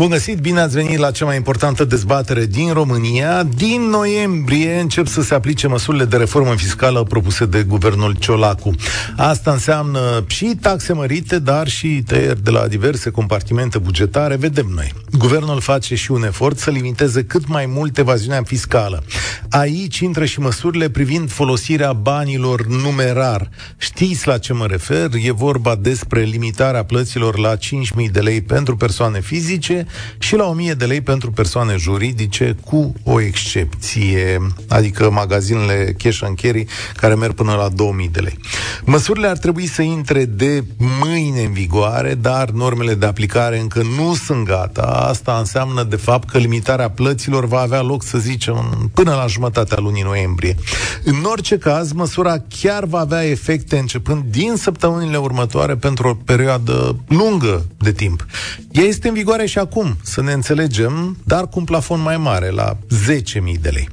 [0.00, 3.42] Bun găsit, bine ați venit la cea mai importantă dezbatere din România.
[3.42, 8.74] Din noiembrie încep să se aplice măsurile de reformă fiscală propuse de guvernul Ciolacu.
[9.16, 14.36] Asta înseamnă și taxe mărite, dar și tăieri de la diverse compartimente bugetare.
[14.36, 14.92] Vedem noi.
[15.18, 19.04] Guvernul face și un efort să limiteze cât mai mult evaziunea fiscală.
[19.50, 23.50] Aici intră și măsurile privind folosirea banilor numerar.
[23.76, 25.08] Știți la ce mă refer?
[25.22, 29.86] E vorba despre limitarea plăților la 5.000 de lei pentru persoane fizice
[30.18, 36.40] și la 1000 de lei pentru persoane juridice, cu o excepție, adică magazinele cash and
[36.40, 38.38] carry care merg până la 2000 de lei.
[38.84, 40.64] Măsurile ar trebui să intre de
[41.00, 45.06] mâine în vigoare, dar normele de aplicare încă nu sunt gata.
[45.08, 49.78] Asta înseamnă, de fapt, că limitarea plăților va avea loc, să zicem, până la jumătatea
[49.80, 50.56] lunii noiembrie.
[51.04, 56.96] În orice caz, măsura chiar va avea efecte începând din săptămânile următoare pentru o perioadă
[57.08, 58.26] lungă de timp.
[58.70, 62.16] Ea este în vigoare și acum acum, să ne înțelegem, dar cu un plafon mai
[62.16, 62.76] mare, la
[63.08, 63.88] 10.000 de lei.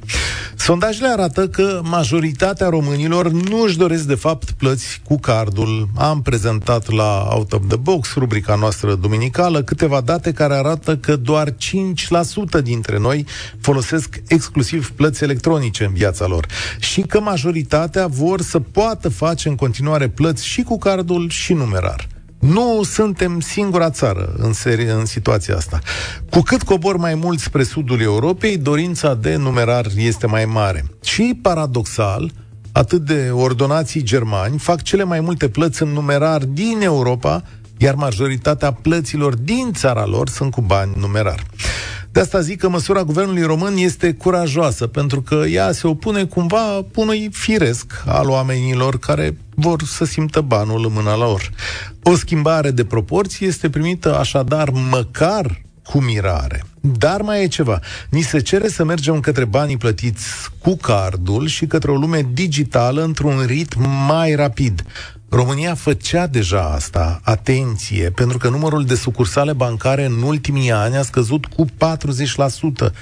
[0.56, 5.88] Sondajele arată că majoritatea românilor nu își doresc de fapt plăți cu cardul.
[5.96, 11.16] Am prezentat la Out of the Box, rubrica noastră duminicală, câteva date care arată că
[11.16, 11.54] doar 5%
[12.62, 13.26] dintre noi
[13.60, 16.46] folosesc exclusiv plăți electronice în viața lor
[16.78, 22.17] și că majoritatea vor să poată face în continuare plăți și cu cardul și numerar.
[22.38, 25.78] Nu suntem singura țară în, serie, în situația asta.
[26.30, 30.84] Cu cât cobor mai mult spre sudul Europei, dorința de numerar este mai mare.
[31.02, 32.30] Și, paradoxal,
[32.72, 37.42] atât de ordonații germani fac cele mai multe plăți în numerar din Europa,
[37.76, 41.46] iar majoritatea plăților din țara lor sunt cu bani numerar.
[42.18, 46.84] De asta zic că măsura guvernului român este curajoasă, pentru că ea se opune cumva
[46.94, 51.50] unui firesc al oamenilor care vor să simtă banul în mâna lor.
[52.02, 56.64] O schimbare de proporții este primită așadar măcar cu mirare.
[56.80, 57.80] Dar mai e ceva.
[58.10, 60.26] Ni se cere să mergem către banii plătiți
[60.58, 64.84] cu cardul și către o lume digitală într-un ritm mai rapid.
[65.28, 71.02] România făcea deja asta, atenție, pentru că numărul de sucursale bancare în ultimii ani a
[71.02, 72.92] scăzut cu 40%.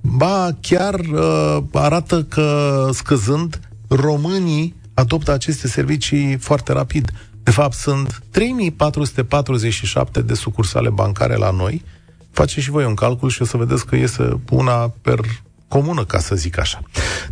[0.00, 7.10] Ba, chiar uh, arată că scăzând, românii adoptă aceste servicii foarte rapid.
[7.42, 11.82] De fapt, sunt 3447 de sucursale bancare la noi.
[12.30, 15.20] Face și voi un calcul și o să vedeți că iese una per
[15.68, 16.82] comună, ca să zic așa.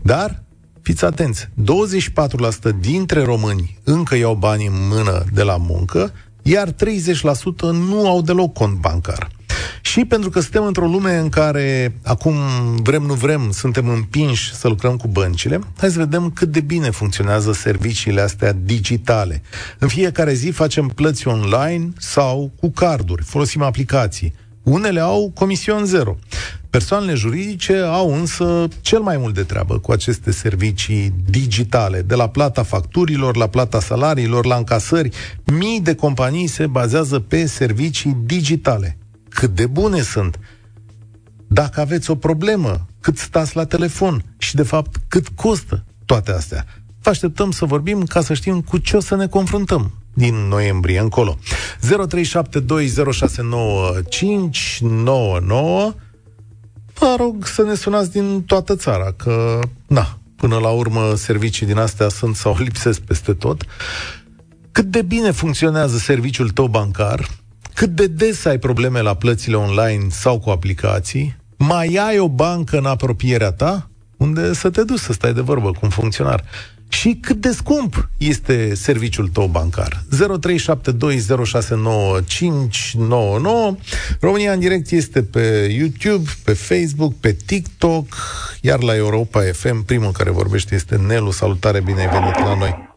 [0.03, 0.43] Dar
[0.83, 1.49] fiți atenți, 24%
[2.81, 6.13] dintre români încă iau bani în mână de la muncă,
[6.43, 6.75] iar 30%
[7.61, 9.31] nu au deloc cont bancar.
[9.81, 12.35] Și pentru că suntem într-o lume în care acum
[12.83, 16.91] vrem, nu vrem, suntem împinși să lucrăm cu băncile, hai să vedem cât de bine
[16.91, 19.43] funcționează serviciile astea digitale.
[19.79, 24.35] În fiecare zi facem plăți online sau cu carduri, folosim aplicații.
[24.63, 26.17] Unele au comision zero.
[26.71, 32.29] Persoanele juridice au însă cel mai mult de treabă cu aceste servicii digitale, de la
[32.29, 35.09] plata facturilor, la plata salariilor, la încasări.
[35.45, 38.99] Mii de companii se bazează pe servicii digitale.
[39.29, 40.39] Cât de bune sunt!
[41.47, 46.65] Dacă aveți o problemă, cât stați la telefon și, de fapt, cât costă toate astea.
[47.03, 50.99] Vă așteptăm să vorbim ca să știm cu ce o să ne confruntăm din noiembrie
[50.99, 51.39] încolo.
[51.81, 51.87] 0372069599
[56.95, 61.79] Vă rog să ne sunați din toată țara, că, na, până la urmă servicii din
[61.79, 63.65] astea sunt sau lipsesc peste tot.
[64.73, 67.29] Cât de bine funcționează serviciul tău bancar,
[67.75, 72.79] cât de des ai probleme la plățile online sau cu aplicații, mai ai o bancă
[72.79, 76.45] în apropierea ta unde să te duci să stai de vorbă cu un funcționar
[76.93, 79.93] și cât de scump este serviciul tău bancar.
[79.93, 79.97] 0372069599
[84.21, 88.07] România în direct este pe YouTube, pe Facebook, pe TikTok,
[88.63, 91.31] iar la Europa FM, primul care vorbește este Nelu.
[91.31, 92.91] Salutare, bine ai venit la noi.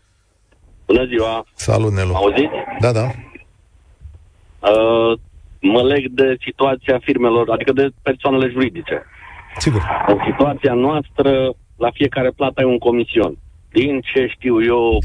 [0.86, 1.46] Bună ziua!
[1.54, 2.14] Salut, Nelu!
[2.14, 2.54] Auziți?
[2.80, 3.06] Da, da.
[3.06, 3.12] Uh,
[5.60, 9.06] mă leg de situația firmelor, adică de persoanele juridice.
[9.58, 9.82] Sigur.
[10.08, 13.38] În situația noastră, la fiecare plată ai un comision
[13.76, 15.00] din ce știu eu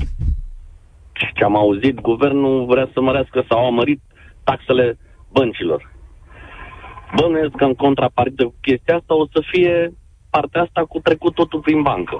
[1.12, 4.00] și ce am auzit, guvernul vrea să mărească sau a mărit
[4.44, 4.98] taxele
[5.32, 5.80] băncilor.
[7.16, 9.92] Bănuiesc că în contrapartidă cu chestia asta o să fie
[10.30, 12.18] partea asta cu trecut totul prin bancă.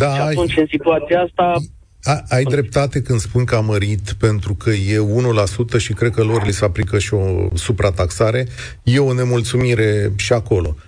[0.00, 1.54] Da, și atunci, în situația asta,
[2.02, 4.96] a, ai dreptate când spun că a mărit pentru că e
[5.76, 7.24] 1% și cred că lor li se aplică și o
[7.54, 8.46] suprataxare.
[8.82, 10.74] E o nemulțumire și acolo.
[10.76, 10.87] Uh,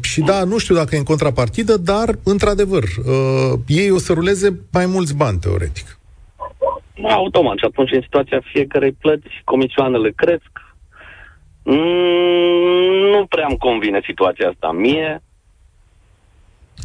[0.00, 4.60] și da, nu știu dacă e în contrapartidă, dar, într-adevăr, uh, ei o să ruleze
[4.72, 5.98] mai mulți bani, teoretic.
[7.02, 7.56] Automat.
[7.58, 10.50] Și atunci, în situația fiecarei plăți, comisioanele cresc.
[11.62, 15.22] Mm, nu prea îmi convine situația asta mie.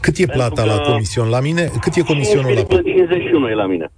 [0.06, 1.30] Cât e plata la comision?
[1.30, 1.72] La mine?
[1.82, 3.92] Cât e comisionul la 5,51 e la mine.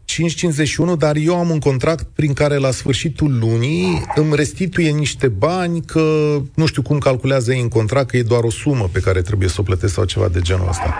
[0.93, 5.81] 5,51, dar eu am un contract prin care la sfârșitul lunii îmi restituie niște bani
[5.81, 6.01] că
[6.55, 9.49] nu știu cum calculează ei în contract, că e doar o sumă pe care trebuie
[9.49, 10.97] să o plătesc sau ceva de genul ăsta.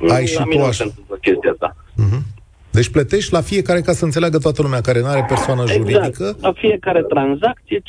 [0.00, 0.84] Ai la și tu așa.
[1.20, 1.76] chestia asta.
[1.76, 2.22] Uh-huh.
[2.70, 5.80] Deci plătești la fiecare ca să înțeleagă toată lumea care nu are persoană exact.
[5.80, 6.36] juridică.
[6.40, 7.82] La fiecare tranzacție 5,51.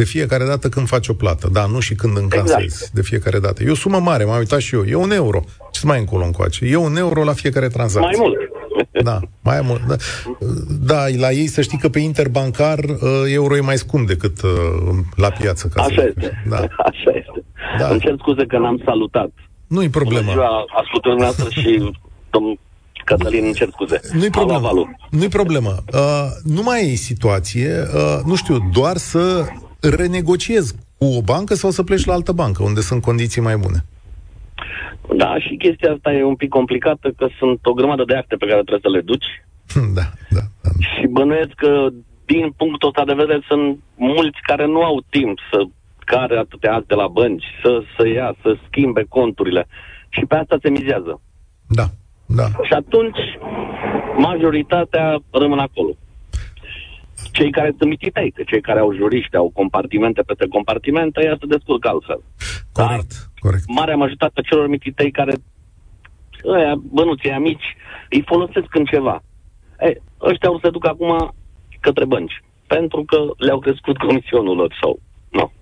[0.00, 2.90] De fiecare dată când faci o plată, da, nu și când încasezi, exact.
[2.90, 3.62] de fiecare dată.
[3.62, 4.84] E o sumă mare, m-am uitat și eu.
[4.84, 5.44] E un euro.
[5.70, 6.64] Ce mai încolo încoace?
[6.64, 8.18] E un euro la fiecare tranzacție.
[8.18, 8.38] Mai mult.
[9.02, 9.82] Da, mai mult.
[9.86, 9.96] Da.
[10.80, 14.50] da, la ei să știi că pe interbancar uh, euro e mai scump decât uh,
[15.16, 15.68] la piață.
[15.74, 16.42] Ca Așa este.
[16.48, 16.56] Da.
[16.90, 17.44] Așa este.
[17.78, 17.88] Da.
[17.88, 19.30] Îmi cer scuze că n-am salutat.
[19.66, 20.20] Nu-i problemă.
[20.20, 21.92] Bună ziua ascultătorilor și
[22.30, 22.58] domnul
[23.04, 24.00] Cătălin, îmi cer scuze.
[24.12, 24.70] Nu-i problemă.
[25.10, 25.74] Nu-i problemă.
[25.92, 29.46] Uh, nu mai e situație, uh, nu știu, doar să
[29.80, 33.84] renegociezi cu o bancă sau să pleci la altă bancă, unde sunt condiții mai bune.
[35.16, 38.46] Da, și chestia asta e un pic complicată, că sunt o grămadă de acte pe
[38.46, 39.30] care trebuie să le duci.
[39.94, 40.40] Da, da.
[40.62, 40.70] da.
[40.78, 41.88] Și bănuiesc că,
[42.24, 45.58] din punctul ăsta de vedere, sunt mulți care nu au timp să
[46.04, 49.66] care atâtea acte la bănci, să, să ia, să schimbe conturile.
[50.08, 51.20] Și pe asta se mizează.
[51.66, 51.86] Da,
[52.26, 52.46] da.
[52.62, 53.18] Și atunci,
[54.16, 55.96] majoritatea rămân acolo
[57.30, 61.46] cei care sunt mititei, că cei care au juriști, au compartimente peste compartimente, ea se
[61.46, 62.20] descurcă altfel.
[62.72, 63.64] Corect, Dar corect.
[63.66, 65.34] Marea majoritate celor mititei care
[66.44, 67.76] ăia, bănuții mici,
[68.10, 69.22] îi folosesc în ceva.
[69.80, 71.34] E, ăștia o să se duc acum
[71.80, 75.52] către bănci, pentru că le-au crescut comisionul lor sau nu.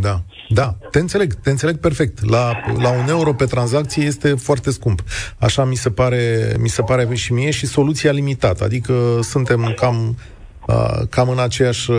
[0.00, 2.24] Da, da, te înțeleg, te înțeleg perfect.
[2.24, 5.02] La, la un euro pe tranzacție este foarte scump.
[5.38, 8.64] Așa mi se pare, mi se pare și mie și soluția limitată.
[8.64, 10.16] Adică suntem cam
[10.68, 11.98] Uh, cam în aceeași uh,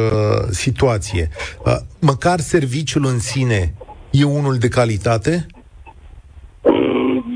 [0.50, 1.30] situație.
[1.66, 3.74] Uh, măcar serviciul în sine
[4.12, 5.46] e unul de calitate?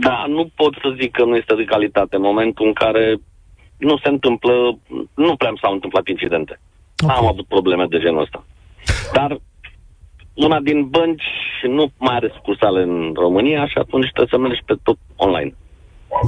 [0.01, 3.17] Da, nu pot să zic că nu este de calitate în momentul în care
[3.77, 4.53] nu se întâmplă,
[5.13, 6.59] nu prea s-au întâmplat incidente.
[7.03, 7.15] Okay.
[7.15, 8.45] Am avut probleme de genul ăsta.
[9.13, 9.39] Dar
[10.33, 11.29] una din bănci
[11.67, 15.55] nu mai are sucursale în România și atunci trebuie să mergi pe tot online.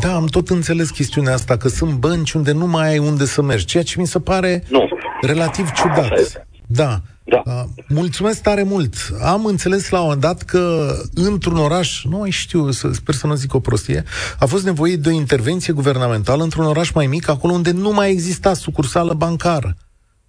[0.01, 3.41] Da, am tot înțeles chestiunea asta, că sunt bănci unde nu mai ai unde să
[3.41, 4.87] mergi, ceea ce mi se pare nu.
[5.21, 6.45] relativ ciudat.
[6.67, 7.01] Da.
[7.27, 7.41] Da.
[7.45, 8.93] Uh, mulțumesc tare mult.
[9.21, 13.35] Am înțeles la un moment dat că într-un oraș, nu mai știu, sper să nu
[13.35, 14.03] zic o prostie,
[14.39, 18.11] a fost nevoie de o intervenție guvernamentală într-un oraș mai mic, acolo unde nu mai
[18.11, 19.75] exista sucursală bancară.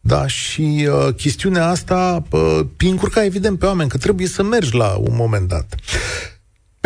[0.00, 4.96] Da, și uh, chestiunea asta uh, încurca evident pe oameni că trebuie să mergi la
[4.96, 5.74] un moment dat.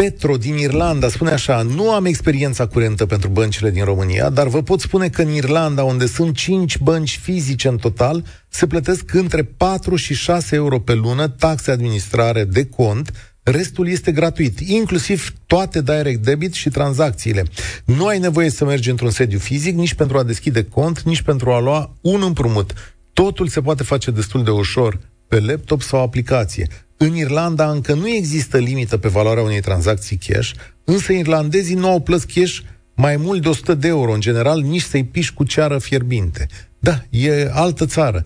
[0.01, 4.63] Petro din Irlanda spune așa, nu am experiența curentă pentru băncile din România, dar vă
[4.63, 9.43] pot spune că în Irlanda, unde sunt 5 bănci fizice în total, se plătesc între
[9.43, 13.13] 4 și 6 euro pe lună taxe administrare de cont,
[13.43, 17.45] Restul este gratuit, inclusiv toate direct debit și tranzacțiile.
[17.85, 21.51] Nu ai nevoie să mergi într-un sediu fizic, nici pentru a deschide cont, nici pentru
[21.51, 22.73] a lua un împrumut.
[23.13, 24.99] Totul se poate face destul de ușor
[25.29, 26.69] pe laptop sau aplicație.
[27.03, 30.51] În Irlanda încă nu există limită pe valoarea unei tranzacții cash,
[30.85, 32.59] însă irlandezii nu au plăți cash
[32.95, 36.47] mai mult de 100 de euro, în general, nici să-i piși cu ceară fierbinte.
[36.79, 38.23] Da, e altă țară.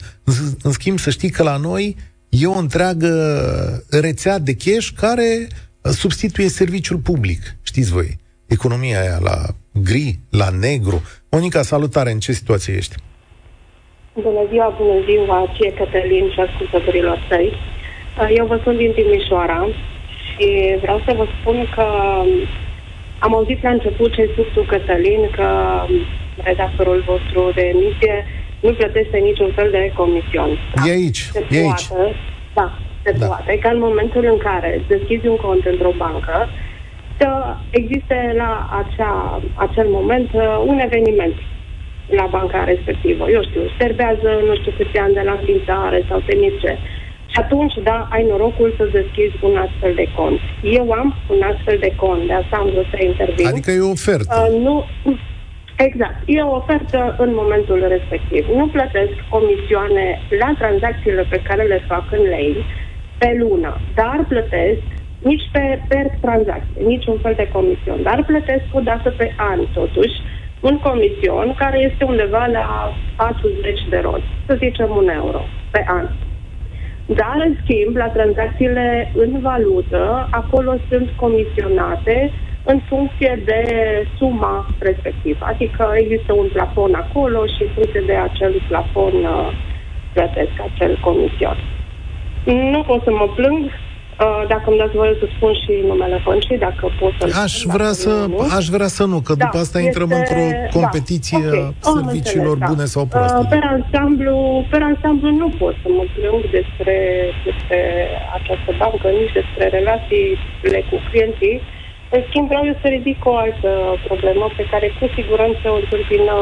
[0.62, 1.96] În schimb, să știi că la noi
[2.28, 3.12] e o întreagă
[3.90, 5.48] rețea de cash care
[5.82, 7.56] substituie serviciul public.
[7.62, 9.36] Știți voi, economia aia la
[9.72, 11.02] gri, la negru.
[11.30, 12.94] Monica, salutare, în ce situație ești?
[14.14, 17.73] Bună ziua, bună ziua, ție Cătălin și ascultătorilor tăi.
[18.18, 19.68] Uh, eu vă sunt din Timișoara
[20.24, 21.86] și vreau să vă spun că
[23.18, 25.48] am auzit la început ce spus tu, Cătălin, că
[26.42, 28.26] redactorul vostru de emisie
[28.60, 30.50] nu plătește niciun fel de comision.
[30.86, 32.14] E aici, se e poate, aici.
[32.54, 33.26] Da, se da.
[33.26, 36.48] poate ca în momentul în care deschizi un cont într-o bancă,
[37.18, 38.52] să existe la
[38.82, 41.34] acea, acel moment uh, un eveniment
[42.06, 43.30] la banca respectivă.
[43.30, 46.78] Eu știu, serbează nu știu câți ani de la înființare sau temice.
[47.34, 50.38] Și atunci, da, ai norocul să deschizi un astfel de cont.
[50.62, 53.46] Eu am un astfel de cont, de asta am vrut să intervin.
[53.46, 54.34] Adică e o ofertă.
[54.36, 54.74] Uh, nu,
[55.86, 56.18] exact.
[56.26, 58.42] E o ofertă în momentul respectiv.
[58.58, 60.06] Nu plătesc comisioane
[60.40, 62.54] la tranzacțiile pe care le fac în lei
[63.18, 64.86] pe lună, dar plătesc
[65.30, 70.16] nici pe per tranzacție, niciun fel de comision, dar plătesc o dată pe an, totuși,
[70.60, 76.06] un comision care este undeva la 40 de roți, să zicem un euro pe an.
[77.06, 82.30] Dar, în schimb, la tranzacțiile în valută, acolo sunt comisionate
[82.62, 83.62] în funcție de
[84.16, 85.46] suma respectivă.
[85.52, 89.48] Adică există un plafon acolo și în funcție de acel plafon uh,
[90.12, 91.56] plătesc acel comision.
[92.44, 93.83] Nu pot să mă plâng, Uh,
[94.52, 98.12] dacă îmi dați voie să spun și numele băncii, dacă pot să aș vrea să,
[98.28, 98.38] nu.
[98.58, 100.20] aș vrea să nu, că da, după asta intrăm este...
[100.20, 101.74] într-o da, competiție da, okay.
[101.82, 102.92] a serviciilor înțeles, bune da.
[102.94, 103.40] sau proaste.
[103.42, 104.36] Uh, per, ansamblu,
[104.72, 106.96] per ansamblu nu pot să mă plâng despre,
[107.48, 107.78] despre
[108.38, 111.56] această bancă, nici despre relațiile cu clienții.
[112.14, 113.70] În schimb, vreau eu să ridic o altă
[114.08, 116.34] problemă pe care cu siguranță o întâmpină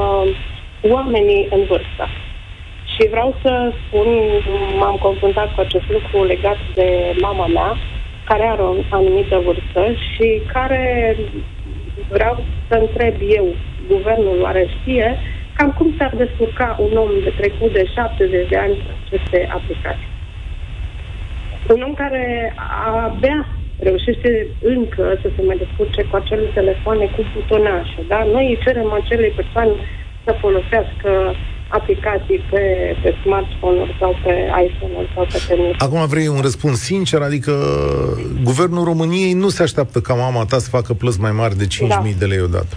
[0.96, 2.04] oamenii în vârstă.
[2.94, 4.08] Și vreau să spun,
[4.78, 6.88] m-am confruntat cu acest lucru legat de
[7.20, 7.76] mama mea,
[8.24, 11.16] care are o anumită vârstă și care
[12.08, 13.46] vreau să întreb eu,
[13.88, 15.18] guvernul oare știe,
[15.56, 20.10] cam cum s-ar descurca un om de trecut de 70 de ani aceste aplicații.
[21.74, 23.46] Un om care abia
[23.78, 28.24] reușește încă să se mai descurce cu acele telefoane cu butonașe, da?
[28.24, 29.72] Noi îi cerem acelei persoane
[30.24, 31.34] să folosească
[31.78, 32.62] aplicații pe,
[33.02, 34.34] pe smartphone-uri sau pe
[34.66, 35.74] iPhone-uri sau pe telefon.
[35.78, 37.20] Acum vrei un răspuns sincer?
[37.20, 37.52] Adică
[38.42, 41.88] guvernul României nu se așteaptă ca mama ta să facă plăți mai mari de 5.000
[41.88, 42.02] da.
[42.18, 42.74] de lei odată.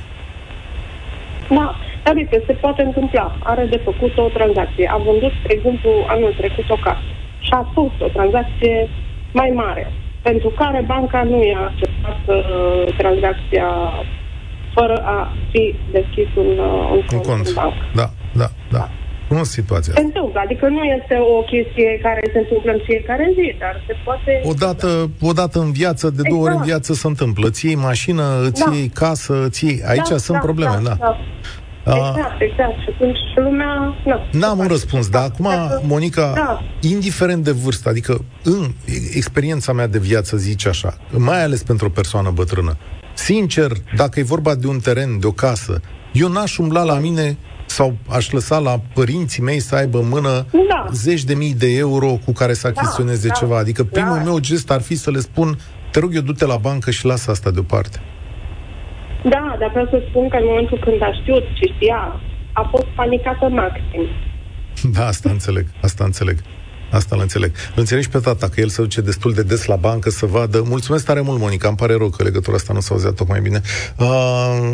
[1.49, 1.75] Da,
[2.11, 3.37] adică se poate întâmpla.
[3.43, 4.91] Are de făcut o tranzacție.
[4.95, 7.09] A vândut, de exemplu, anul trecut o casă
[7.39, 8.89] și a spus o tranzacție
[9.31, 13.67] mai mare, pentru care banca nu i-a acceptat uh, tranzacția
[14.73, 17.83] fără a fi deschis un, uh, un, un cont, în bancă.
[17.93, 18.77] Da, da, da.
[18.77, 18.89] da.
[19.27, 23.55] Cum situația Se întâmplă, adică nu este o chestie care se întâmplă în fiecare zi,
[23.59, 24.41] dar se poate...
[24.43, 26.45] Odată, odată în viață, de două exact.
[26.45, 26.69] ori în exact.
[26.69, 27.47] viață se întâmplă.
[27.47, 28.71] Îți iei mașină, îți da.
[28.75, 29.81] iei casă, îți iei...
[29.87, 30.95] Aici da, sunt da, probleme, da.
[30.99, 31.17] da.
[31.83, 31.95] da.
[31.95, 32.77] Exact, exact.
[32.83, 33.95] Și atunci lumea...
[34.05, 35.47] Nu, N-am un răspuns, dar acum,
[35.87, 36.61] Monica, da.
[36.89, 38.63] indiferent de vârstă, adică în
[39.13, 42.77] experiența mea de viață zice așa, mai ales pentru o persoană bătrână,
[43.15, 45.81] Sincer, dacă e vorba de un teren, de o casă,
[46.13, 50.45] eu n-aș umbla la mine sau aș lăsa la părinții mei să aibă în mână
[50.69, 50.85] da.
[50.91, 53.57] zeci de mii de euro cu care să da, achiziționeze da, ceva.
[53.57, 54.23] Adică primul da.
[54.23, 55.57] meu gest ar fi să le spun,
[55.91, 57.99] te rog eu, du-te la bancă și lasă asta deoparte.
[59.23, 62.19] Da, dar vreau să spun că în momentul când a știut ce știa,
[62.51, 64.05] a fost panicată maxim.
[64.95, 66.37] Da, asta înțeleg, asta înțeleg.
[66.95, 67.51] Asta îl înțeleg.
[67.67, 70.63] Îl înțelegi pe tata că el se duce destul de des la bancă să vadă.
[70.67, 71.67] Mulțumesc tare mult, Monica.
[71.67, 73.61] Îmi pare rău că legătura asta nu s-a auzit tocmai bine.
[73.97, 74.69] Uh,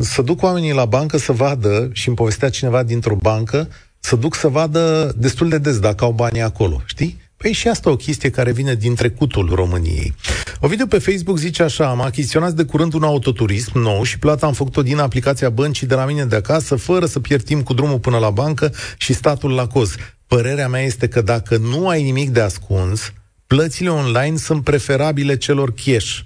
[0.00, 3.68] să duc oamenii la bancă să vadă și îmi povestea cineva dintr-o bancă
[4.00, 6.82] să duc să vadă destul de des dacă au banii acolo.
[6.84, 7.20] Știi?
[7.36, 10.14] Păi și asta o chestie care vine din trecutul României.
[10.60, 14.46] O video pe Facebook zice așa, am achiziționat de curând un autoturism nou și plata
[14.46, 17.74] am făcut-o din aplicația băncii de la mine de acasă, fără să pierd timp cu
[17.74, 19.94] drumul până la bancă și statul la coz.
[20.28, 23.12] Părerea mea este că dacă nu ai nimic de ascuns,
[23.46, 26.18] plățile online sunt preferabile celor cash.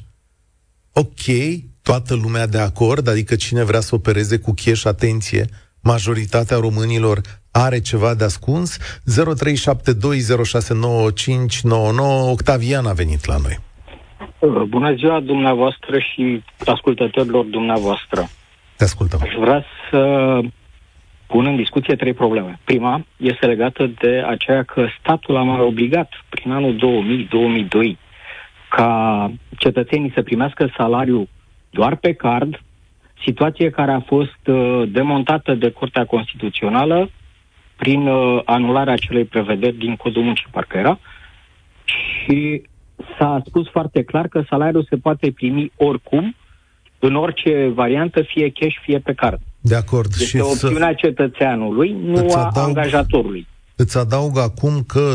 [0.92, 1.20] Ok,
[1.82, 5.44] toată lumea de acord, adică cine vrea să opereze cu cash, atenție,
[5.82, 8.78] majoritatea românilor are ceva de ascuns.
[8.78, 8.82] 0372069599
[12.30, 13.58] Octavian a venit la noi.
[14.68, 18.28] Bună ziua dumneavoastră și ascultătorilor dumneavoastră.
[18.76, 19.20] Te ascultăm.
[19.22, 19.98] Aș vrea să
[21.30, 22.58] pun în discuție trei probleme.
[22.64, 26.74] Prima este legată de aceea că statul a mai obligat prin anul
[27.68, 27.98] 2000-2002
[28.68, 31.28] ca cetățenii să primească salariu
[31.70, 32.60] doar pe card,
[33.24, 37.10] situație care a fost uh, demontată de Curtea Constituțională
[37.76, 40.98] prin uh, anularea acelei prevederi din Codul Muncii, parcă era,
[41.84, 42.62] și
[43.18, 46.34] s-a spus foarte clar că salariul se poate primi oricum,
[46.98, 49.40] în orice variantă, fie cash, fie pe card.
[49.60, 50.10] De acord.
[50.10, 51.06] Este și opțiunea să...
[51.06, 53.46] cetățeanului, nu a adaug, angajatorului.
[53.76, 55.12] Îți adaug acum că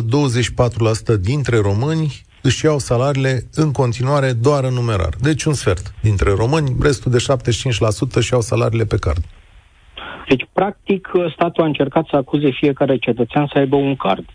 [1.18, 5.14] 24% dintre români își iau salariile în continuare doar în numerar.
[5.22, 7.25] Deci un sfert dintre români, restul de
[8.12, 9.24] 75% își iau salariile pe card.
[10.28, 14.25] Deci, practic, statul a încercat să acuze fiecare cetățean să aibă un card.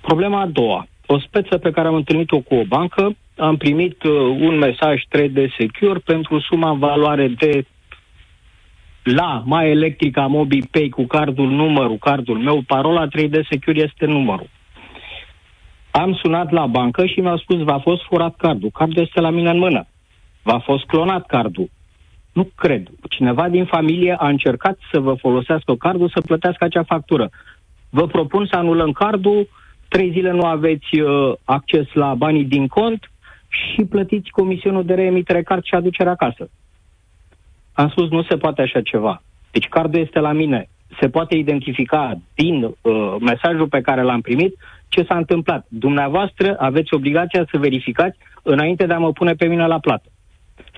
[0.00, 0.86] Problema a doua.
[1.06, 4.12] O speță pe care am întâlnit-o cu o bancă, am primit uh,
[4.48, 7.64] un mesaj 3D Secure pentru suma în valoare de
[9.02, 14.48] la mai electrica MobiPay cu cardul numărul, cardul meu, parola 3D Secure este numărul.
[15.90, 18.70] Am sunat la bancă și mi-au spus, v-a fost furat cardul.
[18.70, 19.86] Cardul este la mine în mână.
[20.42, 21.70] V-a fost clonat cardul.
[22.32, 22.88] Nu cred.
[23.08, 27.30] Cineva din familie a încercat să vă folosească cardul să plătească acea factură.
[27.90, 29.48] Vă propun să anulăm cardul,
[29.88, 33.10] trei zile nu aveți uh, acces la banii din cont
[33.48, 36.50] și plătiți comisionul de reemitere card și aducere acasă.
[37.82, 39.22] Am spus, nu se poate așa ceva.
[39.50, 40.68] Deci cardul este la mine.
[41.00, 44.54] se poate identifica din uh, mesajul pe care l-am primit
[44.88, 45.66] ce s-a întâmplat.
[45.68, 50.08] Dumneavoastră aveți obligația să verificați înainte de a mă pune pe mine la plată.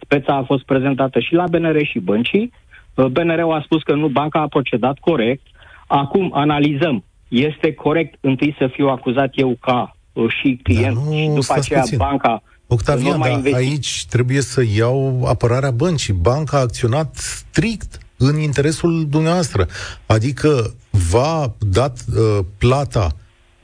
[0.03, 2.53] Speța a fost prezentată și la BNR și băncii.
[2.95, 5.47] Uh, BNR-ul a spus că nu, banca a procedat corect.
[5.87, 7.05] Acum analizăm.
[7.29, 11.81] Este corect întâi să fiu acuzat eu ca uh, și client nu, și după aceea
[11.81, 11.99] puțin.
[11.99, 16.13] banca Octavian, dar aici trebuie să iau apărarea băncii.
[16.13, 19.69] Banca a acționat strict în interesul dumneavoastră.
[20.07, 23.17] Adică va dat uh, plata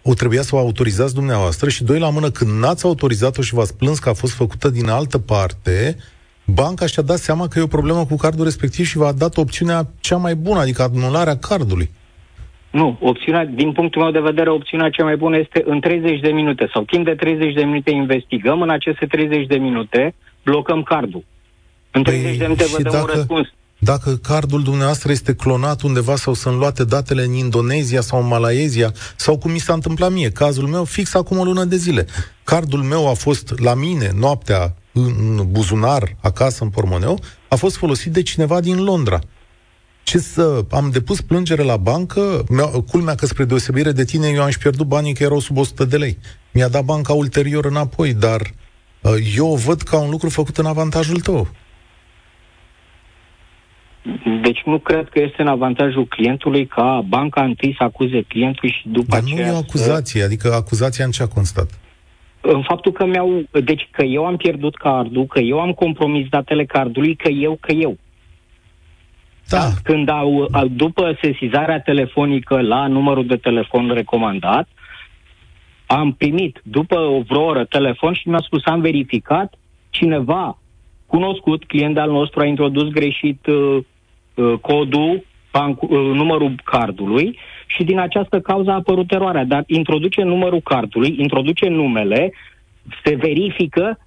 [0.02, 3.74] o trebuia să o autorizați dumneavoastră și doi la mână, când n-ați autorizat-o și v-ați
[3.74, 5.96] plâns că a fost făcută din altă parte,
[6.44, 9.90] banca și-a dat seama că e o problemă cu cardul respectiv și v-a dat opțiunea
[10.00, 11.90] cea mai bună, adică anularea cardului.
[12.70, 16.28] Nu, opțiunea, din punctul meu de vedere, opțiunea cea mai bună este în 30 de
[16.28, 21.24] minute sau timp de 30 de minute investigăm, în aceste 30 de minute blocăm cardul.
[21.90, 23.48] În 30 păi, de minute vă dăm dacă, un răspuns.
[23.78, 28.92] Dacă cardul dumneavoastră este clonat undeva sau sunt luate datele în Indonezia sau în Malaezia,
[29.16, 32.06] sau cum mi s-a întâmplat mie, cazul meu, fix acum o lună de zile.
[32.44, 38.12] Cardul meu a fost la mine noaptea în buzunar, acasă, în pormoneu, a fost folosit
[38.12, 39.18] de cineva din Londra.
[40.10, 40.64] Ce să...
[40.70, 42.44] Am depus plângere la bancă,
[42.90, 45.84] culmea că spre deosebire de tine, eu am și pierdut banii că erau sub 100
[45.84, 46.18] de lei.
[46.52, 50.66] Mi-a dat banca ulterior înapoi, dar uh, eu o văd ca un lucru făcut în
[50.66, 51.46] avantajul tău.
[54.42, 58.88] Deci nu cred că este în avantajul clientului ca banca întâi să acuze clientul și
[58.88, 59.46] după Dar aceea...
[59.46, 60.26] nu e o acuzație, să...
[60.26, 61.78] adică acuzația în ce a constat?
[62.40, 63.42] În faptul că mi-au...
[63.64, 67.72] Deci că eu am pierdut cardul, că eu am compromis datele cardului, că eu, că
[67.72, 67.98] eu.
[69.50, 69.58] Da.
[69.58, 69.70] da.
[69.82, 74.68] Când au, după sesizarea telefonică la numărul de telefon recomandat,
[75.86, 79.54] am primit după o vreo oră telefon și mi-a spus am verificat,
[79.90, 80.58] cineva
[81.06, 83.78] cunoscut, client al nostru a introdus greșit uh,
[84.34, 89.44] uh, codul, banc, uh, numărul cardului și din această cauză a apărut eroarea.
[89.44, 92.32] Dar introduce numărul cardului, introduce numele,
[93.04, 93.98] se verifică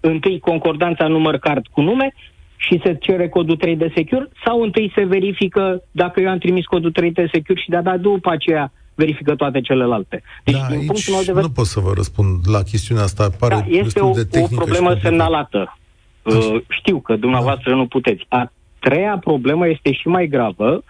[0.00, 2.14] întâi concordanța număr card cu nume
[2.60, 6.64] și se cere codul 3 de secure sau întâi se verifică dacă eu am trimis
[6.64, 10.22] codul 3 de secure și de-abia după aceea verifică toate celelalte.
[10.44, 11.46] Deci, da, din punctul meu de vedere...
[11.46, 13.30] nu pot să vă răspund la chestiunea asta.
[13.38, 15.78] Pare da, este o, de o problemă semnalată.
[16.22, 17.76] Uh, știu că dumneavoastră da.
[17.76, 18.24] nu puteți.
[18.28, 20.82] A treia problemă este și mai gravă.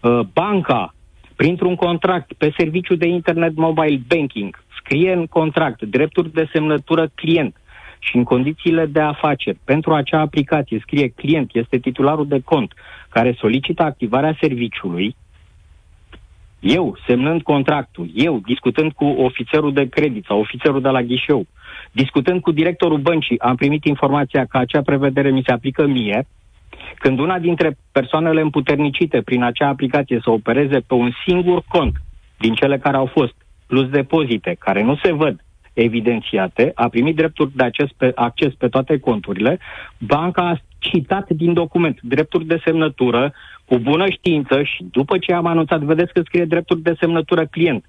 [0.00, 0.94] Uh, banca,
[1.36, 7.56] printr-un contract pe serviciu de internet mobile banking, scrie în contract drepturi de semnătură client
[8.04, 9.58] și în condițiile de afaceri.
[9.64, 12.72] Pentru acea aplicație scrie client, este titularul de cont
[13.08, 15.16] care solicită activarea serviciului,
[16.60, 21.46] eu, semnând contractul, eu, discutând cu ofițerul de credit sau ofițerul de la ghișeu,
[21.92, 26.26] discutând cu directorul băncii, am primit informația că acea prevedere mi se aplică mie,
[26.98, 31.92] când una dintre persoanele împuternicite prin acea aplicație să opereze pe un singur cont
[32.38, 33.34] din cele care au fost,
[33.66, 38.68] plus depozite, care nu se văd evidențiate, a primit drepturi de acces pe, acces pe
[38.68, 39.58] toate conturile,
[39.98, 43.32] banca a citat din document drepturi de semnătură
[43.64, 47.84] cu bună știință și după ce am anunțat, vedeți că scrie drepturi de semnătură client,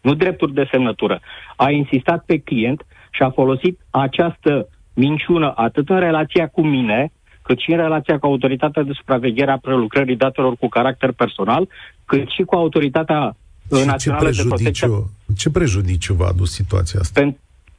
[0.00, 1.20] nu drepturi de semnătură.
[1.56, 7.12] A insistat pe client și a folosit această minciună atât în relația cu mine,
[7.42, 11.68] cât și în relația cu autoritatea de supraveghere a prelucrării datelor cu caracter personal,
[12.04, 13.36] cât și cu autoritatea
[13.76, 14.88] și națională ce de protecție.
[15.36, 17.20] Ce prejudiciu v-a adus situația asta?
[17.20, 17.36] Pen,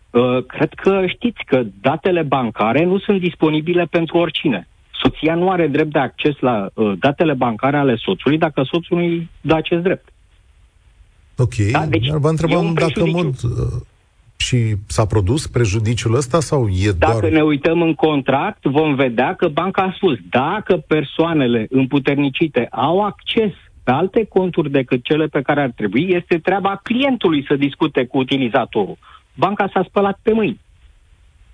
[0.10, 4.68] uh, cred că știți că datele bancare nu sunt disponibile pentru oricine.
[5.02, 9.24] Soția nu are drept de acces la uh, datele bancare ale soțului dacă soțul nu
[9.42, 10.10] dă acest drept.
[11.38, 11.86] Ok, da?
[11.86, 13.82] deci vă întrebam dacă în mod uh,
[14.38, 17.32] și s-a produs prejudiciul ăsta sau e Dacă doar...
[17.32, 23.52] ne uităm în contract, vom vedea că banca a spus dacă persoanele împuternicite au acces
[23.84, 28.18] pe alte conturi decât cele pe care ar trebui, este treaba clientului să discute cu
[28.18, 28.98] utilizatorul.
[29.36, 30.60] Banca s-a spălat pe mâini.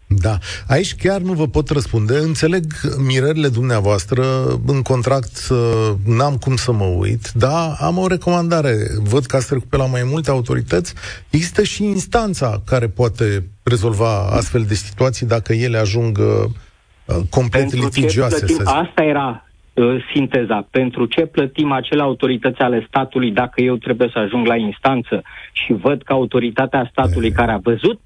[0.07, 2.17] Da, aici chiar nu vă pot răspunde.
[2.17, 2.63] Înțeleg
[2.97, 4.23] mirările dumneavoastră.
[4.65, 8.75] În contract uh, n-am cum să mă uit, dar am o recomandare.
[9.03, 10.93] Văd că ați trecut pe la mai multe autorități.
[11.29, 17.83] Există și instanța care poate rezolva astfel de situații dacă ele ajung uh, complet Pentru
[17.83, 18.45] litigioase.
[18.45, 19.44] Plătim, asta era
[19.75, 20.67] uh, sinteza.
[20.71, 25.73] Pentru ce plătim acele autorități ale statului dacă eu trebuie să ajung la instanță și
[25.73, 27.31] văd că autoritatea statului e.
[27.31, 27.99] care a văzut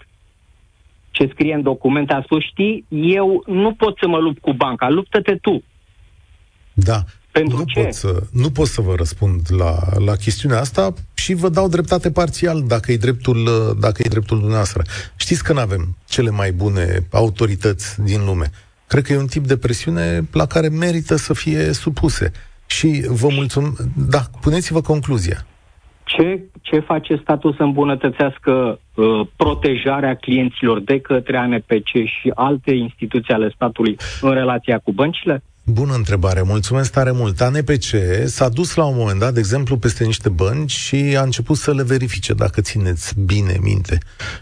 [1.12, 4.90] ce scrie în documente, a spus, știi, eu nu pot să mă lupt cu banca,
[4.90, 5.64] luptă-te tu.
[6.74, 7.04] Da.
[7.32, 7.82] Pentru nu ce?
[7.82, 12.12] Pot să, nu pot să vă răspund la, la chestiunea asta și vă dau dreptate
[12.12, 13.38] parțial dacă e dreptul,
[13.80, 14.84] dacă e dreptul dumneavoastră.
[15.16, 18.52] Știți că nu avem cele mai bune autorități din lume.
[18.92, 22.32] Cred că e un tip de presiune la care merită să fie supuse.
[22.66, 23.74] Și vă mulțumim.
[24.10, 25.38] Da, puneți-vă concluzia.
[26.04, 33.34] Ce, ce face statul să îmbunătățească uh, protejarea clienților de către ANPC și alte instituții
[33.34, 35.44] ale statului în relația cu băncile?
[35.72, 37.42] Bună întrebare, mulțumesc tare mult.
[37.42, 37.84] ANPC
[38.26, 41.74] s-a dus la un moment dat, de exemplu, peste niște bănci și a început să
[41.74, 43.98] le verifice, dacă țineți bine minte.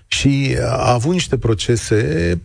[0.08, 2.42] Și a avut niște procese,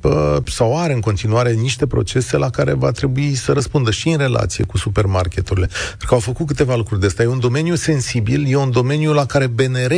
[0.46, 4.64] sau are în continuare niște procese la care va trebui să răspundă și în relație
[4.64, 5.66] cu supermarketurile.
[5.88, 7.22] Pentru că au făcut câteva lucruri de asta.
[7.22, 9.92] E un domeniu sensibil, e un domeniu la care BNR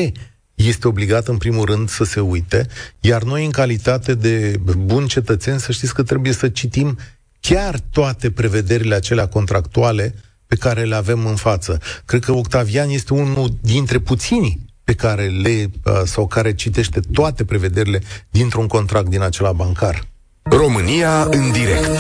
[0.55, 2.67] este obligat în primul rând să se uite,
[3.01, 6.99] iar noi în calitate de buni cetățeni să știți că trebuie să citim
[7.49, 10.15] chiar toate prevederile acelea contractuale
[10.47, 11.81] pe care le avem în față.
[12.05, 17.45] Cred că Octavian este unul dintre puținii pe care le, uh, sau care citește toate
[17.45, 20.05] prevederile dintr-un contract din acela bancar.
[20.43, 21.99] România în direct.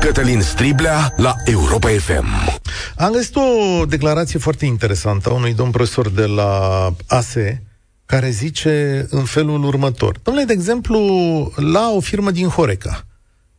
[0.00, 2.26] Cătălin Striblea la Europa FM.
[2.96, 7.62] Am găsit o declarație foarte interesantă a unui domn profesor de la ASE,
[8.06, 10.18] care zice în felul următor.
[10.22, 10.98] Domnule, de exemplu,
[11.56, 13.04] la o firmă din Horeca,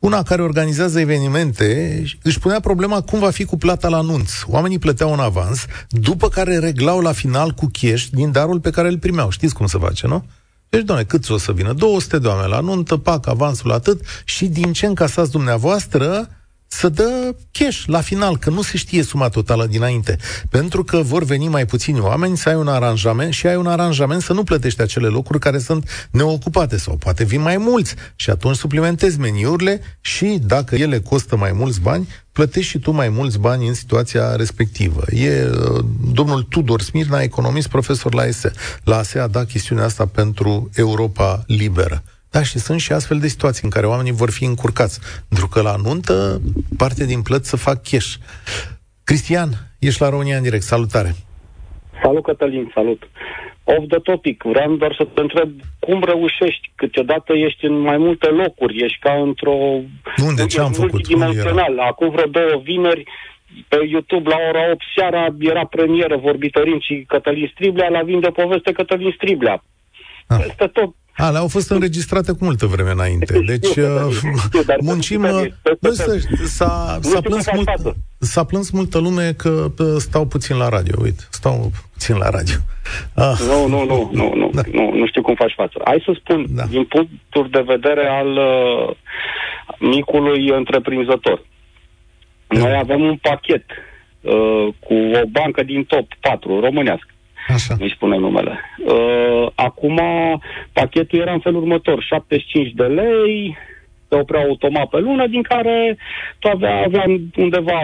[0.01, 4.31] una care organizează evenimente își punea problema cum va fi cu plata la anunț.
[4.47, 8.87] Oamenii plăteau un avans, după care reglau la final cu cash din darul pe care
[8.87, 9.29] îl primeau.
[9.29, 10.25] Știți cum se face, nu?
[10.69, 11.73] Deci, doamne, cât o să vină?
[11.73, 16.29] 200 de oameni la nuntă, pac, avansul atât și din ce încasați dumneavoastră,
[16.73, 20.17] să dă cash la final, că nu se știe suma totală dinainte.
[20.49, 24.21] Pentru că vor veni mai puțini oameni să ai un aranjament și ai un aranjament
[24.21, 28.55] să nu plătești acele locuri care sunt neocupate sau poate vin mai mulți și atunci
[28.55, 33.67] suplimentezi meniurile și dacă ele costă mai mulți bani, plătești și tu mai mulți bani
[33.67, 35.03] în situația respectivă.
[35.09, 38.51] E uh, domnul Tudor Smirna, economist, profesor la ASE.
[38.83, 42.03] La ASE a dat chestiunea asta pentru Europa Liberă.
[42.31, 44.99] Da, și sunt și astfel de situații în care oamenii vor fi încurcați.
[45.29, 46.41] Pentru că la nuntă,
[46.77, 48.11] parte din plăți să fac cash.
[49.03, 50.63] Cristian, ești la România în direct.
[50.63, 51.11] Salutare!
[52.03, 53.01] Salut, Cătălin, salut!
[53.63, 58.27] Off the topic, vreau doar să te întreb cum reușești, câteodată ești în mai multe
[58.27, 59.57] locuri, ești ca într-o...
[60.27, 60.45] Unde?
[60.45, 61.01] Ce am făcut?
[61.89, 63.03] Acum vreo două vineri,
[63.67, 68.29] pe YouTube la ora 8 seara era premieră vorbitorin și Cătălin Striblea, la vin de
[68.29, 69.63] poveste Cătălin Striblea.
[70.31, 70.37] Ah.
[70.37, 73.39] Peste tot a, au fost înregistrate cu multă vreme înainte.
[73.51, 74.21] Deci uh,
[74.89, 75.23] muncim...
[75.23, 75.45] Uh,
[76.43, 77.69] s-a, s-a, plâns mult,
[78.17, 80.95] s-a plâns multă lume că uh, stau puțin la radio.
[81.01, 82.55] Uite, stau puțin la radio.
[83.15, 83.37] Ah.
[83.47, 84.61] Nu, nu, nu, nu, nu, da.
[84.71, 85.81] nu, nu știu cum faci față.
[85.83, 86.63] Hai să spun, da.
[86.63, 88.95] din punctul de vedere al uh,
[89.79, 91.45] micului întreprinzător.
[92.47, 92.59] Da.
[92.59, 93.63] Noi avem un pachet
[94.21, 97.11] uh, cu o bancă din top 4 românească
[97.47, 97.75] Așa.
[97.79, 98.59] nu-i spune numele.
[98.85, 99.99] Uh, acum,
[100.73, 103.57] pachetul era în felul următor, 75 de lei,
[104.09, 105.97] se oprea automat pe lună, din care
[106.39, 107.81] tu avea, aveam undeva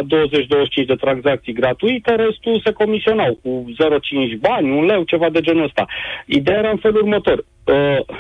[0.84, 5.64] 20-25 de tranzacții gratuite, restul se comisionau cu 0,5 bani, un leu, ceva de genul
[5.64, 5.86] ăsta.
[6.26, 7.38] Ideea era în felul următor.
[7.64, 8.16] Uh,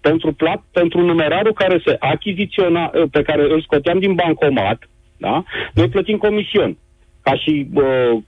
[0.00, 5.42] pentru plat, pentru numerarul care se achiziționa, uh, pe care îl scoteam din bancomat, da?
[5.72, 6.76] Noi plătim comision
[7.22, 8.22] ca și uh, Uh,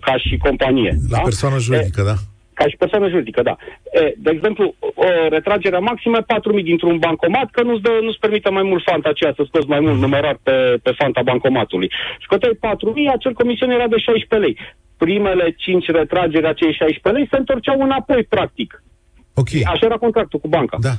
[0.00, 0.92] ca și companie.
[1.10, 1.22] La da?
[1.22, 2.14] persoană juridică, e, da.
[2.54, 3.56] Ca și persoană juridică, da.
[3.92, 6.18] E, de exemplu, o retragere maximă
[6.58, 9.80] 4.000 dintr-un bancomat, că nu-ți, dă, nu-ți permite mai mult fanta aceea să scoți mai
[9.80, 11.90] mult numerar pe, pe fanta bancomatului.
[12.24, 14.58] Scoteai 4.000, acel comision era de 16 lei.
[14.96, 18.82] Primele 5 retrageri, acei 16 lei, se întorceau înapoi, practic.
[19.34, 19.48] Ok.
[19.64, 20.76] Așa era contractul cu banca.
[20.80, 20.94] Da.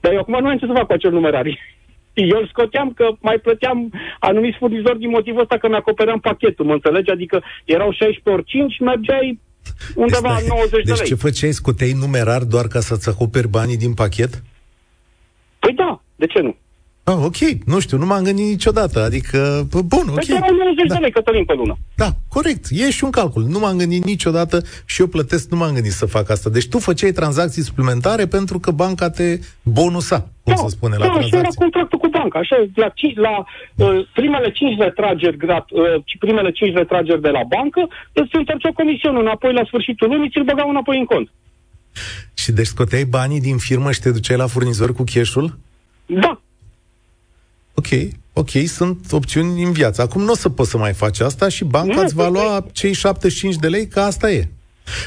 [0.00, 1.46] Dar eu acum nu am ce să fac cu acel numerar
[2.14, 6.72] eu îl scoteam că mai plăteam anumiți furnizori din motivul ăsta că mi-acopeream pachetul, mă
[6.72, 7.10] înțelegi?
[7.10, 9.40] Adică erau 16 ori 5, mergeai
[9.94, 10.98] undeva deci, 90 deci de lei.
[10.98, 11.52] Deci ce făceai?
[11.52, 14.42] Scoteai numerar doar ca să-ți acoperi banii din pachet?
[15.58, 16.56] Păi da, de ce nu?
[17.04, 17.36] Ah, ok,
[17.66, 20.14] nu știu, nu m-am gândit niciodată, adică, bun, ok.
[20.14, 20.94] Păi erau 90 da.
[20.94, 21.76] de lei, Cătălin, pe lună.
[21.94, 23.42] Da, corect, e și un calcul.
[23.42, 26.50] Nu m-am gândit niciodată și eu plătesc, nu m-am gândit să fac asta.
[26.50, 31.04] Deci tu făceai tranzacții suplimentare pentru că banca te bonusa, cum da, se spune da,
[31.04, 31.32] la tranzacții.
[31.32, 35.82] Da, era contractul cu banca, așa, la, cinci, la uh, primele 5 retrageri, grat, uh,
[36.18, 40.68] primele 5 retrageri de la bancă, îți întorcea comisionul înapoi la sfârșitul lunii, ți-l băgau
[40.68, 41.30] înapoi în cont.
[42.34, 45.58] Și deci scoteai banii din firmă și te duceai la furnizor cu cash-ul?
[46.06, 46.41] Da,
[47.74, 47.86] Ok,
[48.32, 50.02] ok, sunt opțiuni în viață.
[50.02, 52.66] Acum nu o să poți să mai faci asta și banca nu, îți va lua
[52.72, 54.48] cei 75 de lei, că asta e.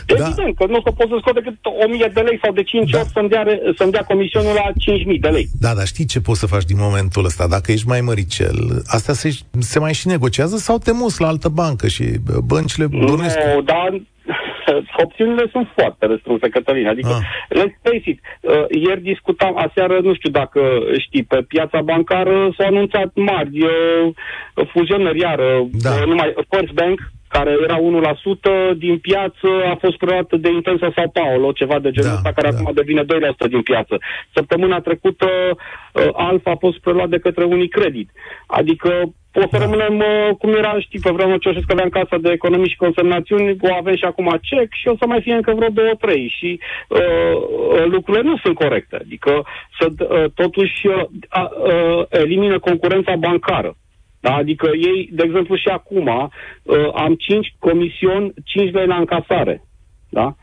[0.05, 0.65] Evident, da.
[0.65, 2.99] că nu o să poți să scot decât 1000 de lei sau de 5 da.
[2.99, 3.45] ori să-mi dea,
[3.77, 5.47] să dea comisionul la 5000 de lei.
[5.59, 7.47] Da, dar știi ce poți să faci din momentul ăsta?
[7.47, 11.49] Dacă ești mai măricel, asta se, se mai și negociază sau te mus la altă
[11.49, 12.03] bancă și
[12.43, 13.15] băncile Nu,
[13.63, 14.01] dar
[14.97, 16.87] opțiunile sunt foarte restrânse, Cătălin.
[16.87, 17.59] Adică, ah.
[17.59, 20.61] let's face it, uh, ieri discutam, aseară, nu știu dacă
[20.97, 25.91] știi, pe piața bancară s-au anunțat mari uh, fuzionări, iară, da.
[25.91, 31.07] uh, numai First Bank, care era 1% din piață, a fost preluată de Intensa Sao
[31.07, 32.57] Paulo, ceva de genul da, ăsta, care da.
[32.57, 33.05] acum devine 2%
[33.49, 33.95] din piață.
[34.33, 38.09] Săptămâna trecută, uh, Alfa a fost preluat de către Unicredit.
[38.47, 38.89] Adică
[39.35, 39.57] o să da.
[39.57, 43.57] rămânem uh, cum era, știi, pe vremea Ceaușescu avea în casa de economii și consemnațiuni,
[43.61, 46.33] o avem și acum cec și o să mai fie încă vreo două, trei.
[46.37, 48.95] Și uh, uh, lucrurile nu sunt corecte.
[48.95, 49.45] Adică
[49.79, 53.75] să, uh, totuși uh, uh, elimină concurența bancară.
[54.19, 54.33] Da?
[54.35, 59.61] Adică ei, de exemplu, și acum uh, am 5 comision, 5 lei la încasare.
[60.09, 60.35] Da?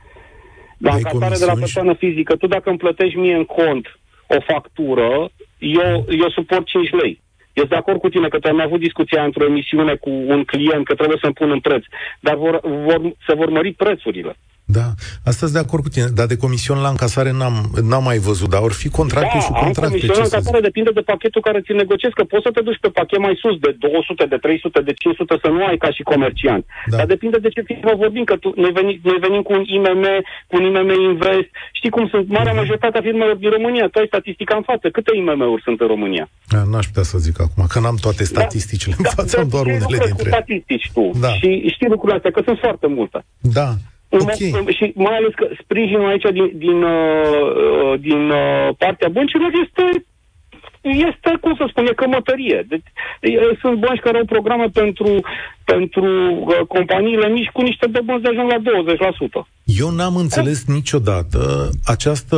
[0.78, 2.37] La încasare de la persoană fizică.
[2.37, 7.22] Tu dacă îmi plătești mie în cont o factură, eu, eu suport 5 lei.
[7.52, 10.84] Eu sunt de acord cu tine că am avut discuția într-o emisiune cu un client
[10.84, 11.84] că trebuie să-mi pun în preț,
[12.20, 14.36] dar vor, vor, se vor mări prețurile.
[14.64, 14.87] Da,
[15.31, 17.57] asta de acord cu tine, dar de comision la încasare n-am,
[17.90, 19.98] n-am mai văzut, dar ori fi contracte da, și contracte.
[19.98, 22.88] comision la încasare depinde de pachetul care ți negociezi, că poți să te duci pe
[22.98, 26.64] pachet mai sus, de 200, de 300, de 500, să nu ai ca și comerciant.
[26.90, 26.96] Da.
[26.96, 30.05] Dar depinde de ce firmă vorbim, că tu, noi, venim, noi venim cu un IMM,
[30.48, 32.62] cu un IMM Invest, știi cum sunt marea uh-huh.
[32.62, 36.25] majoritatea firmelor din România, tu ai statistica în față, câte IMM-uri sunt în România?
[36.55, 38.31] Da, n-aș putea să zic acum, că n-am toate da.
[38.35, 40.35] statisticile da, în față, da, am doar unele dintre ele.
[40.35, 41.33] statistici tu da.
[41.38, 43.18] și știi lucrurile astea, că sunt foarte multe.
[43.59, 43.68] Da.
[44.20, 44.64] Okay.
[44.77, 50.05] Și mai ales că sprijinul aici din, din, uh, din uh, partea băncilor este
[50.83, 52.66] este, cum să spun, e cămătărie.
[52.68, 52.83] Deci,
[53.61, 55.20] sunt bănci care au programe pentru,
[55.64, 58.62] pentru uh, companiile mici cu niște dobânzi de ajung la
[59.42, 59.46] 20%.
[59.64, 60.72] Eu n-am înțeles da.
[60.72, 62.37] niciodată această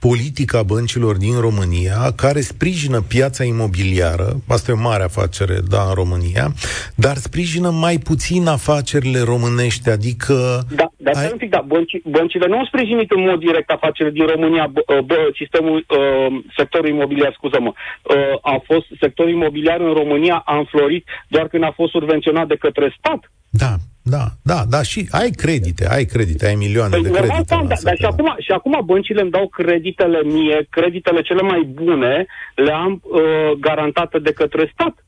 [0.00, 5.82] politică a băncilor din România care sprijină piața imobiliară, asta e o mare afacere, da,
[5.88, 6.46] în România,
[6.94, 10.34] dar sprijină mai puțin afacerile românești, adică...
[10.74, 11.28] Da, dar ai...
[11.32, 15.00] un pic, da, bănci, băncile nu au sprijinit în mod direct afacerile din România, bă,
[15.04, 21.04] bă, sistemul, uh, sectorul imobiliar, scuză-mă, uh, a fost, sectorul imobiliar în România a înflorit
[21.28, 23.32] doar când a fost subvenționat de către stat.
[23.50, 27.44] Da, da, da, da, și ai credite, ai credite, ai milioane păi, de credite.
[27.48, 31.62] Da, da, dar și acum, și acum băncile îmi dau creditele mie, creditele cele mai
[31.62, 35.04] bune le am uh, garantate de către stat.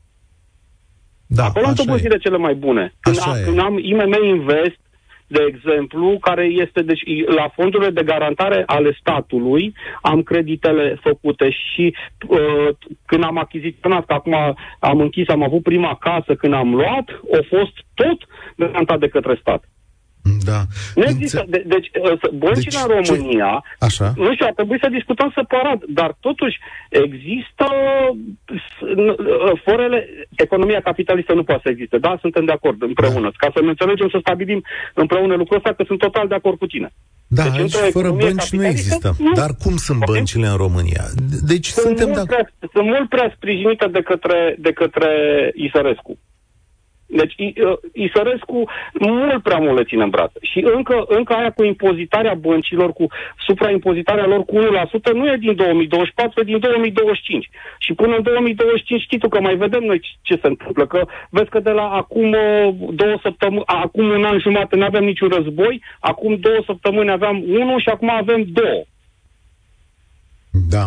[1.26, 2.94] Da, Acolo am dobânzile cele mai bune.
[3.00, 4.80] Când, am, când am IMM Invest,
[5.32, 11.94] de exemplu, care este deci, la fondurile de garantare ale statului, am creditele făcute și
[12.28, 12.68] uh,
[13.06, 17.44] când am achiziționat, că acum am închis, am avut prima casă când am luat, a
[17.48, 18.18] fost tot
[18.56, 19.64] garantat de către stat.
[20.44, 20.60] Da.
[20.94, 21.44] Nu există.
[21.48, 23.84] De, deci, uh, băncile deci, în România, ce?
[23.84, 24.12] Așa.
[24.16, 26.56] nu știu, ar trebui să discutăm separat, dar totuși
[26.88, 27.66] există
[28.48, 31.98] uh, forele, economia capitalistă nu poate să existe.
[31.98, 33.30] Da, suntem de acord împreună.
[33.30, 33.36] Da.
[33.36, 34.62] Ca să ne înțelegem să stabilim
[34.94, 36.92] împreună lucrul ăsta, că sunt total de acord cu tine.
[37.26, 39.14] Da, deci, aici fără bănci nu există.
[39.18, 39.32] Nu.
[39.32, 40.14] Dar cum sunt okay.
[40.14, 41.04] băncile în România?
[41.42, 42.26] Deci sunt suntem mult de...
[42.26, 45.10] prea, Sunt mult prea sprijinite de către, de către
[45.54, 46.18] Isărescu.
[47.20, 47.34] Deci
[47.92, 50.38] Isărescu mult prea mult le ține în brațe.
[50.42, 53.06] Și încă, încă aia cu impozitarea băncilor, cu
[53.46, 57.50] supraimpozitarea lor cu 1%, nu e din 2024, e din 2025.
[57.78, 60.86] Și până în 2025 știi tu că mai vedem noi ce se întâmplă.
[60.86, 62.30] Că vezi că de la acum
[62.90, 67.80] două săptămâni, acum un an jumate nu aveam niciun război, acum două săptămâni aveam unul
[67.80, 68.82] și acum avem două.
[70.52, 70.84] Da.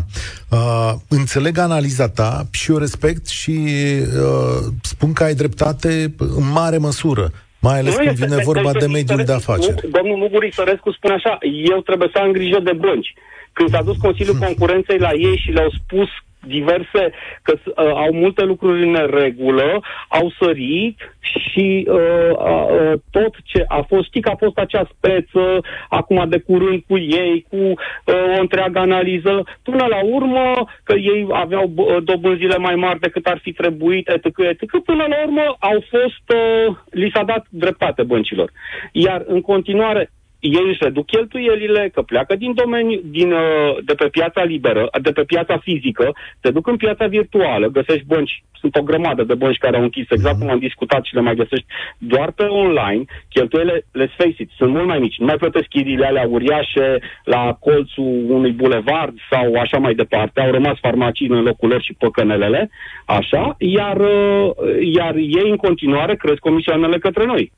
[0.51, 6.77] Uh, înțeleg analiza ta și o respect și uh, spun că ai dreptate în mare
[6.77, 7.31] măsură.
[7.59, 9.89] Mai ales nu când vine vorba de, de mediul de afaceri.
[9.91, 11.37] Domnul Muguri Sărescu spune așa,
[11.73, 13.13] eu trebuie să am grijă de bănci.
[13.53, 16.09] Când s-a dus Consiliul Concurenței la ei și le-au spus
[16.47, 23.65] diverse, că uh, au multe lucruri în regulă, au sărit și uh, uh, tot ce
[23.67, 28.37] a fost, știi că a fost acea speță, acum de curând cu ei, cu uh,
[28.37, 33.39] o întreagă analiză, până la urmă că ei aveau uh, dobânzile mai mari decât ar
[33.41, 38.51] fi trebuit, etc., etc., până la urmă au fost, uh, li s-a dat dreptate băncilor.
[38.91, 44.07] Iar în continuare, ei își reduc cheltuielile, că pleacă din domeniu, din, uh, de pe
[44.07, 48.81] piața liberă, de pe piața fizică, se duc în piața virtuală, găsești bănci, sunt o
[48.81, 51.65] grămadă de bănci care au închis, exact cum am discutat și le mai găsești
[51.97, 55.17] doar pe online, cheltuielile, let's face it, sunt mult mai mici.
[55.17, 60.51] Nu mai plătesc chiriile alea uriașe la colțul unui bulevard sau așa mai departe, au
[60.51, 62.69] rămas farmacii în locul lor și păcănelele,
[63.05, 64.51] așa, iar, uh,
[64.93, 67.51] iar ei în continuare cresc comisioanele către noi.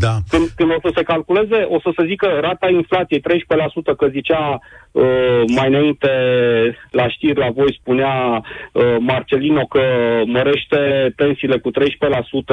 [0.00, 0.14] Da.
[0.28, 3.24] Când, când o să se calculeze, o să se zică rata inflației 13%,
[3.96, 4.58] că zicea
[4.92, 6.10] uh, mai înainte
[6.90, 9.82] la știri la voi spunea uh, Marcelino că
[10.26, 11.74] mărește pensiile cu 13%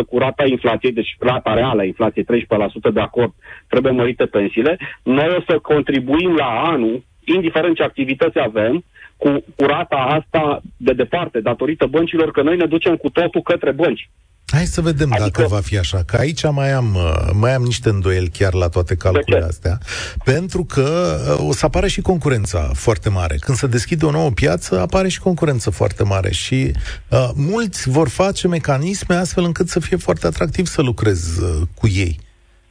[0.10, 3.34] cu rata inflației, deci rata reală a inflației 13% de acord,
[3.67, 4.78] trebuie mărite pensiile.
[5.04, 8.84] Noi o să contribuim la anul, indiferent ce activități avem,
[9.17, 13.71] cu, cu rata asta de departe, datorită băncilor, că noi ne ducem cu totul către
[13.71, 14.10] bănci.
[14.51, 15.29] Hai să vedem adică...
[15.29, 18.67] dacă va fi așa, că aici mai am, uh, mai am niște îndoieli chiar la
[18.67, 19.77] toate calculele astea,
[20.23, 23.36] pentru că uh, o să apare și concurența foarte mare.
[23.39, 26.71] Când se deschide o nouă piață, apare și concurență foarte mare și
[27.10, 31.88] uh, mulți vor face mecanisme astfel încât să fie foarte atractiv să lucrezi uh, cu
[31.88, 32.19] ei.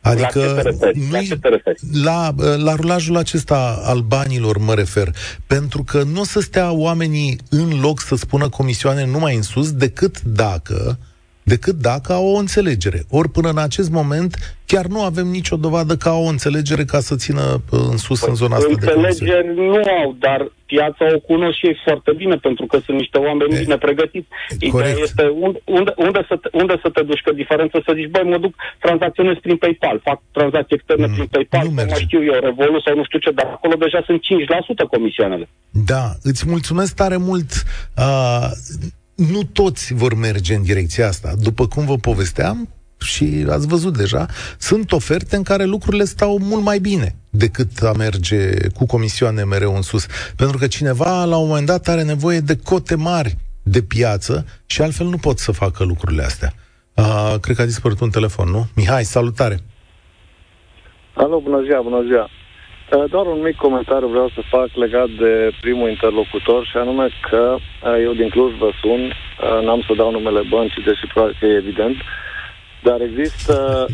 [0.01, 0.63] Adică
[1.11, 1.21] la,
[2.03, 5.15] la, uh, la rulajul acesta al banilor mă refer,
[5.47, 9.73] pentru că nu o să stea oamenii în loc să spună comisioane numai în sus,
[9.73, 11.13] decât dacă uh,
[11.45, 13.03] decât dacă au o înțelegere.
[13.11, 17.01] Ori până în acest moment chiar nu avem nicio dovadă că au o înțelegere ca
[17.01, 21.05] să țină uh, în sus păi, în zona asta de Înțelegeri nu au, dar piața
[21.15, 24.29] o cunosc și ei foarte bine, pentru că sunt niște oameni e, bine pregătiți.
[24.59, 28.11] Ideea este unde, unde, unde, să te, unde să te duci, că diferența să zici,
[28.15, 32.25] băi, mă duc, tranzacționez prin PayPal, fac tranzacții externe mm, prin PayPal, nu mai știu
[32.25, 34.21] eu, Revolut sau nu știu ce, dar acolo deja sunt
[34.87, 35.49] 5% comisioanele.
[35.71, 37.51] Da, îți mulțumesc tare mult.
[37.97, 38.49] Uh,
[39.15, 41.35] nu toți vor merge în direcția asta.
[41.39, 42.69] După cum vă povesteam,
[43.05, 44.27] și ați văzut deja,
[44.59, 49.75] sunt oferte în care lucrurile stau mult mai bine decât a merge cu comisioane mereu
[49.75, 50.07] în sus.
[50.37, 54.83] Pentru că cineva, la un moment dat, are nevoie de cote mari de piață și
[54.83, 56.53] altfel nu pot să facă lucrurile astea.
[56.95, 58.67] Uh, cred că a dispărut un telefon, nu?
[58.77, 59.59] Mihai, salutare!
[61.15, 62.29] Alo, bună ziua, bună ziua!
[62.93, 67.57] Uh, doar un mic comentariu vreau să fac legat de primul interlocutor și anume că
[67.57, 71.47] uh, eu din Cluj vă sun, uh, n-am să dau numele băncii, deși probabil că
[71.47, 71.97] e evident,
[72.83, 73.87] dar există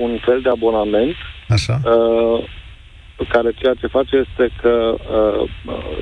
[0.00, 1.14] un fel de abonament
[1.48, 1.80] Așa.
[3.28, 4.94] care ceea ce face este că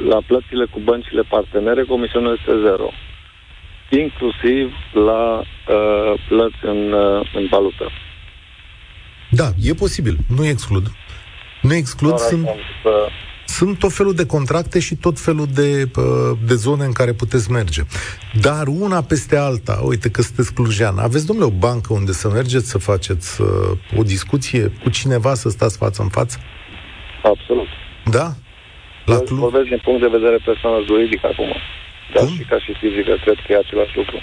[0.08, 2.90] la plățile cu băncile partenere comisiunea este zero
[3.90, 7.90] inclusiv la uh, plăți în, uh, în valută.
[9.30, 10.86] Da, e posibil, nu exclud.
[11.64, 12.48] Nu exclud, sunt,
[13.44, 15.90] sunt tot felul de contracte și tot felul de,
[16.46, 17.82] de zone în care puteți merge.
[18.40, 22.68] Dar una peste alta, uite că sunteți clujean, aveți, domnule, o bancă unde să mergeți
[22.70, 23.48] să faceți uh,
[23.96, 26.38] o discuție cu cineva, să stați față în față?
[27.22, 27.68] Absolut.
[28.04, 28.32] Da?
[29.04, 31.50] La Eu vorbesc din punct de vedere persoană juridică acum.
[32.14, 34.16] Dar și ca și fizică, cred că e același lucru.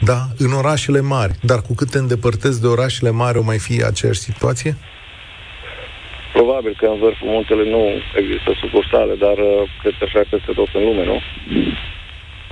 [0.00, 1.32] Da, în orașele mari.
[1.42, 4.76] Dar cu cât te îndepărtezi de orașele mari, o mai fi aceeași situație?
[6.38, 7.82] Probabil că în vârful muntelui nu
[8.20, 11.18] există sucursale, dar uh, cred că așa peste tot în lume, nu?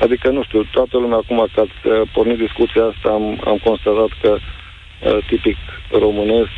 [0.05, 4.11] Adică, nu știu, toată lumea acum, că ați uh, pornit discuția asta, am, am constatat
[4.23, 5.57] că uh, tipic
[5.90, 6.57] românesc,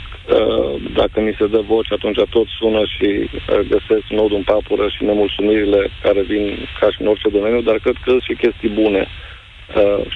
[0.94, 3.08] dacă ni se dă voce, atunci tot sună și
[3.46, 7.96] găsesc nodul în papură și nemulțumirile care vin ca și în orice domeniu, dar cred
[8.02, 9.06] că sunt și chestii bune.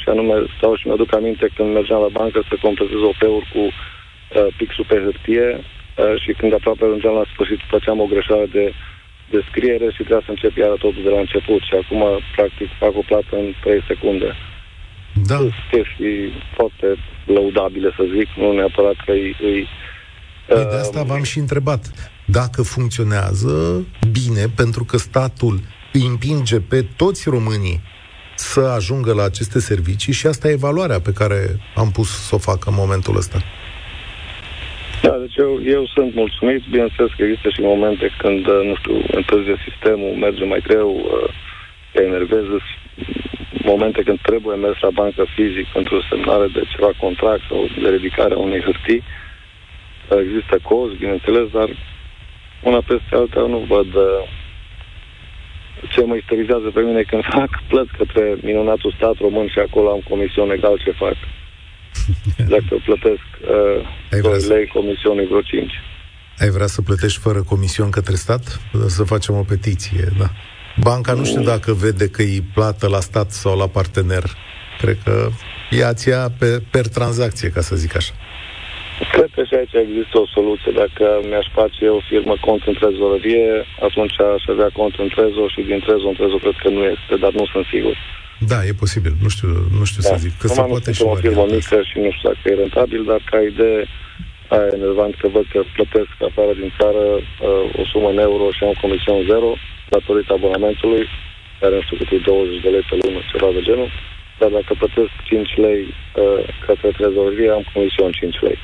[0.00, 3.62] și anume, stau și mi-aduc aminte când mergeam la bancă să completez OP-uri cu
[4.56, 5.79] pixul pe hârtie, Uh,
[6.22, 8.64] și când aproape ajungeam la sfârșit, făceam o greșeală de,
[9.32, 12.02] de scriere și trebuia să încep iară totul de la început și acum,
[12.36, 14.30] practic, fac o plată în 3 secunde.
[15.30, 15.38] Da.
[15.72, 16.20] Chestii
[16.56, 16.86] foarte
[17.36, 19.36] lăudabile, să zic, nu neapărat că îi...
[19.48, 19.68] îi
[20.46, 21.82] Păi de asta v-am și întrebat.
[22.24, 23.52] Dacă funcționează
[24.10, 25.60] bine, pentru că statul
[25.92, 27.80] îi împinge pe toți românii
[28.36, 32.38] să ajungă la aceste servicii și asta e valoarea pe care am pus să o
[32.38, 33.42] facă în momentul ăsta.
[35.02, 36.62] Da, deci eu, eu sunt mulțumit.
[36.70, 41.32] Bineînțeles că există și momente când, uh, nu știu, întârzie sistemul, merge mai greu, uh,
[41.92, 42.56] te enervează,
[43.64, 48.34] momente când trebuie mers la bancă fizic pentru semnare de ceva contract sau de ridicare
[48.34, 49.02] a unei hârtii.
[49.02, 51.68] Uh, există cozi, bineînțeles, dar
[52.62, 53.90] una peste alta nu văd
[55.92, 60.02] ce mă isterizează pe mine când fac plăți către minunatul stat român și acolo am
[60.08, 61.16] comision egal ce fac.
[62.54, 63.26] Dacă plătesc
[64.10, 65.72] uh, 2 lei, comisionul vreo 5.
[66.38, 68.60] Ai vrea să plătești fără comision către stat?
[68.86, 70.28] Să facem o petiție, da.
[70.76, 74.24] Banca nu știu dacă vede că îi plată la stat sau la partener.
[74.80, 75.28] Cred că
[75.70, 78.14] ea ți pe, per tranzacție, ca să zic așa.
[79.12, 80.72] Cred că și aici există o soluție.
[80.82, 83.48] Dacă mi-aș face eu o firmă cont în trezorărie,
[83.88, 87.14] atunci aș avea cont în trezor și din trezor în trezor cred că nu este,
[87.22, 87.96] dar nu sunt sigur.
[88.46, 89.14] Da, e posibil.
[89.24, 89.48] Nu știu,
[89.78, 90.08] nu știu da.
[90.08, 90.32] să zic.
[90.38, 93.38] Că se poate și o firmă mică și nu știu dacă e rentabil, dar ca
[93.40, 93.80] idee
[94.54, 98.44] aia e enervant că văd că plătesc afară din țară uh, o sumă în euro
[98.56, 99.50] și am comision zero
[99.94, 101.04] datorită abonamentului,
[101.60, 103.90] care nu știu cât e 20 de lei pe lună, ceva de genul,
[104.40, 108.58] dar dacă plătesc 5 lei uh, către trezorerie, am comision 5 lei.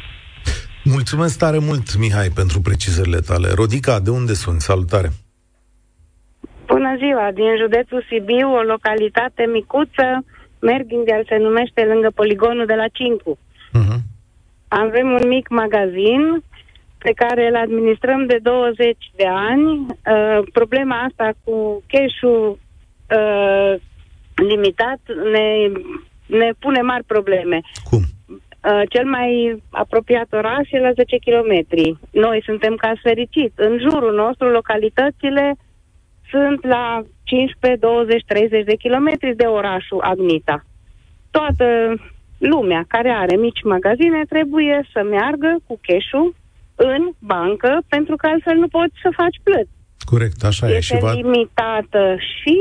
[0.97, 3.49] Mulțumesc tare mult, Mihai, pentru precizările tale.
[3.61, 4.61] Rodica, de unde sunt?
[4.61, 5.11] Salutare!
[6.67, 7.31] Bună ziua!
[7.35, 10.25] Din județul Sibiu, o localitate micuță,
[10.61, 13.39] Merghindeal se numește lângă poligonul de la Cincu.
[13.39, 13.99] Uh-huh.
[14.69, 16.43] Avem un mic magazin
[16.99, 19.65] pe care îl administrăm de 20 de ani.
[19.65, 22.59] Uh, problema asta cu cash-ul
[23.17, 23.75] uh,
[24.35, 25.01] limitat
[25.33, 25.47] ne,
[26.39, 27.61] ne pune mari probleme.
[27.91, 28.03] Cum?
[28.29, 31.55] Uh, cel mai apropiat oraș e la 10 km.
[32.11, 33.53] Noi suntem ca fericit.
[33.55, 35.57] În jurul nostru, localitățile
[36.31, 40.65] sunt la 15, 20, 30 de kilometri de orașul Agnita.
[41.31, 41.67] Toată
[42.39, 46.33] lumea care are mici magazine trebuie să meargă cu cash
[46.75, 49.71] în bancă, pentru că altfel nu poți să faci plăți.
[50.05, 50.99] Corect, așa este e.
[50.99, 51.13] Și va...
[51.13, 52.59] limitată și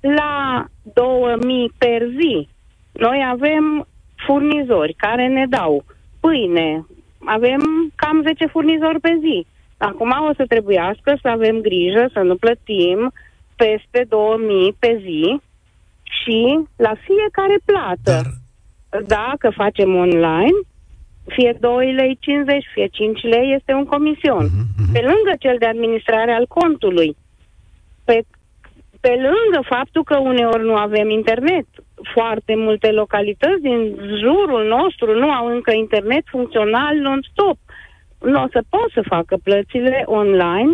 [0.00, 0.64] la
[0.94, 2.48] 2000 per zi.
[2.92, 3.86] Noi avem
[4.26, 5.84] furnizori care ne dau
[6.20, 6.86] pâine,
[7.24, 9.46] avem cam 10 furnizori pe zi.
[9.84, 13.12] Acum o să trebuiască să avem grijă să nu plătim
[13.56, 15.40] peste 2000 pe zi
[16.02, 18.20] și la fiecare plată.
[18.90, 19.02] Dar...
[19.06, 20.58] Dacă facem online,
[21.26, 24.44] fie 2 lei 50, fie 5 lei, este un comision.
[24.44, 27.16] Uh-huh, Pe lângă cel de administrare al contului,
[28.04, 28.22] pe,
[29.00, 31.66] pe lângă faptul că uneori nu avem internet,
[32.14, 37.58] foarte multe localități din jurul nostru nu au încă internet funcțional non-stop.
[38.24, 40.72] Nu o să pot să facă plățile online.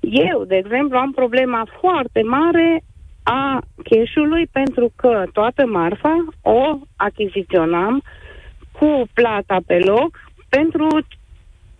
[0.00, 2.84] Eu, de exemplu, am problema foarte mare
[3.22, 8.02] a cash pentru că toată marfa o achiziționam
[8.72, 10.10] cu plata pe loc
[10.48, 10.86] pentru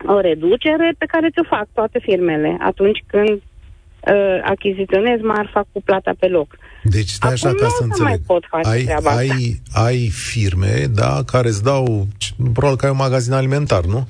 [0.05, 6.11] o reducere pe care ți-o fac toate firmele atunci când uh, achiziționez marfa cu plata
[6.19, 6.57] pe loc.
[6.83, 8.07] Deci stai așa ca să înțeleg.
[8.07, 9.83] Mai pot face ai, ai, asta.
[9.85, 12.07] ai firme, da, care îți dau,
[12.53, 14.07] probabil că ai un magazin alimentar, nu?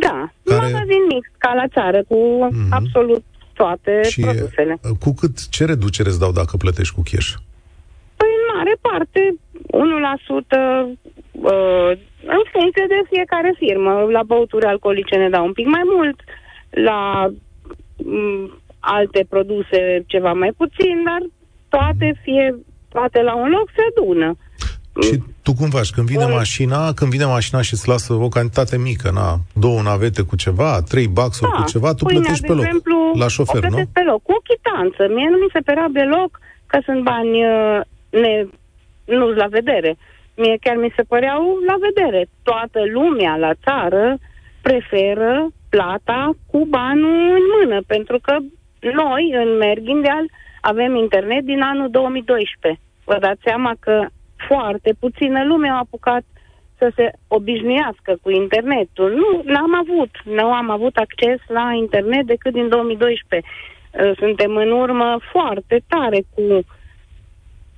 [0.00, 0.66] Da, care...
[0.66, 2.70] un magazin mic, ca la țară, cu mm-hmm.
[2.70, 4.78] absolut toate și produsele.
[5.00, 7.30] Cu cât, ce reducere îți dau dacă plătești cu cash?
[8.16, 10.94] Păi în mare parte, 1%,
[11.30, 11.90] uh,
[12.36, 13.92] în funcție de fiecare firmă.
[14.10, 16.20] La băuturi alcoolice ne dau un pic mai mult,
[16.70, 17.30] la
[17.98, 21.22] m- alte produse ceva mai puțin, dar
[21.68, 22.54] toate, fie
[22.88, 24.36] toate la un loc se adună.
[25.00, 25.90] Și tu cum faci?
[25.90, 30.22] Când vine mașina, când vine mașina și îți lasă o cantitate mică, na, două navete
[30.22, 33.64] cu ceva, trei baxuri da, cu ceva, tu pâinea, plătești pe loc, exemplu, la șofer,
[33.64, 33.82] o nu?
[33.92, 35.14] pe loc, cu o chitanță.
[35.14, 37.80] Mie nu mi se părea deloc că sunt bani uh,
[38.10, 38.46] ne,
[39.04, 39.96] nu la vedere.
[40.36, 42.26] Mie chiar mi se păreau la vedere.
[42.42, 44.18] Toată lumea la țară
[44.62, 48.34] preferă plata cu banul în mână, pentru că
[48.80, 50.26] noi, în Merghindeal,
[50.60, 52.80] avem internet din anul 2012.
[53.04, 54.06] Vă dați seama că
[54.46, 56.24] foarte puțină lume a apucat
[56.78, 59.10] să se obișnuiască cu internetul.
[59.12, 63.50] Nu, n-am avut, nu am avut acces la internet decât din 2012.
[64.18, 66.64] Suntem în urmă foarte tare cu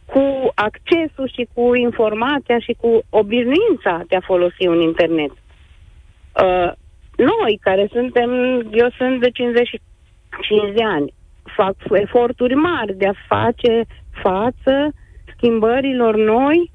[0.06, 5.30] cu accesul și cu informația și cu obișnuința de a folosi un internet.
[5.30, 6.72] Uh,
[7.16, 8.30] noi, care suntem,
[8.72, 11.12] eu sunt de 55 de ani,
[11.56, 13.84] fac eforturi mari de a face
[14.22, 14.92] față
[15.36, 16.70] schimbărilor noi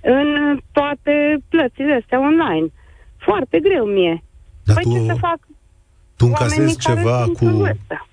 [0.00, 2.72] în toate plățile astea online.
[3.16, 4.22] Foarte greu mie.
[4.64, 5.38] Dar păi tu, ce să fac?
[6.16, 7.68] Tu încasezi ceva cu...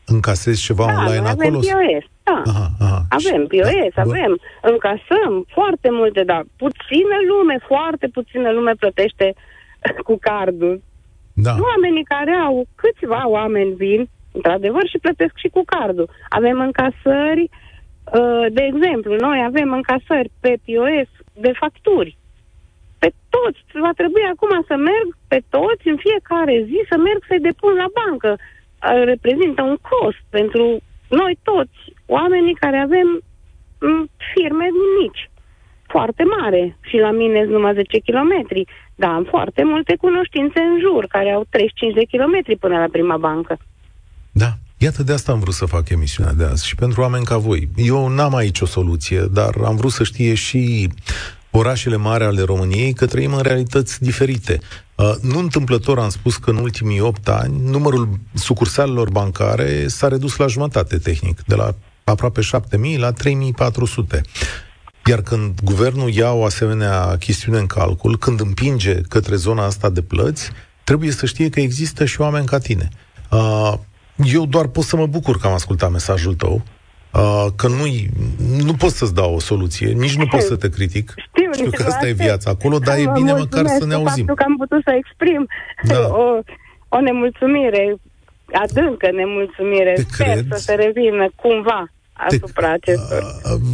[0.05, 1.57] Încasezi ceva da, online acolo?
[1.57, 2.05] POS.
[2.23, 2.41] Da.
[2.45, 3.05] Aha, aha.
[3.09, 4.01] Avem POS, da.
[4.01, 9.33] avem, încasăm foarte multe, dar puțină lume, foarte puțină lume plătește
[10.07, 10.81] cu cardul.
[11.33, 11.55] Da.
[11.69, 16.09] Oamenii care au, câțiva oameni vin, într-adevăr, și plătesc și cu cardul.
[16.29, 17.66] Avem încasări, uh,
[18.49, 22.17] de exemplu, noi avem încasări pe POS de facturi.
[22.99, 27.47] Pe toți, va trebui acum să merg pe toți în fiecare zi, să merg să-i
[27.49, 28.31] depun la bancă.
[28.37, 33.07] Uh, reprezintă un cost pentru noi toți, oamenii care avem
[33.79, 34.67] mm, firme
[34.99, 35.29] mici,
[35.87, 36.77] foarte mare.
[36.81, 41.29] Și la mine sunt numai 10 kilometri, dar am foarte multe cunoștințe în jur, care
[41.31, 43.57] au 35 de kilometri până la prima bancă.
[44.31, 47.37] Da, Iată, de asta am vrut să fac emisiunea de azi și pentru oameni ca
[47.37, 47.69] voi.
[47.75, 50.89] Eu n-am aici o soluție, dar am vrut să știe și
[51.51, 54.59] orașele mari ale României că trăim în realități diferite.
[54.95, 60.35] Uh, nu întâmplător am spus că în ultimii 8 ani numărul sucursalelor bancare s-a redus
[60.35, 64.21] la jumătate tehnic, de la aproape 7.000 la 3.400.
[65.05, 70.01] Iar când guvernul ia o asemenea chestiune în calcul, când împinge către zona asta de
[70.01, 70.49] plăți,
[70.83, 72.89] trebuie să știe că există și oameni ca tine.
[74.17, 76.61] Uh, eu doar pot să mă bucur că am ascultat mesajul tău,
[77.13, 77.85] uh, că nu
[78.63, 81.13] nu pot să-ți dau o soluție, nici nu pot să te critic.
[81.35, 84.25] Știu, știu că asta e viața acolo, dar e bine măcar să ne auzim.
[84.25, 85.47] Pentru că am putut să exprim
[85.83, 85.99] da.
[86.21, 86.39] o,
[86.89, 87.97] o nemulțumire
[88.51, 89.93] adâncă nemulțumire.
[89.93, 90.45] Te Sper cred?
[90.49, 91.87] să se revină cumva
[92.17, 93.23] asupra acestor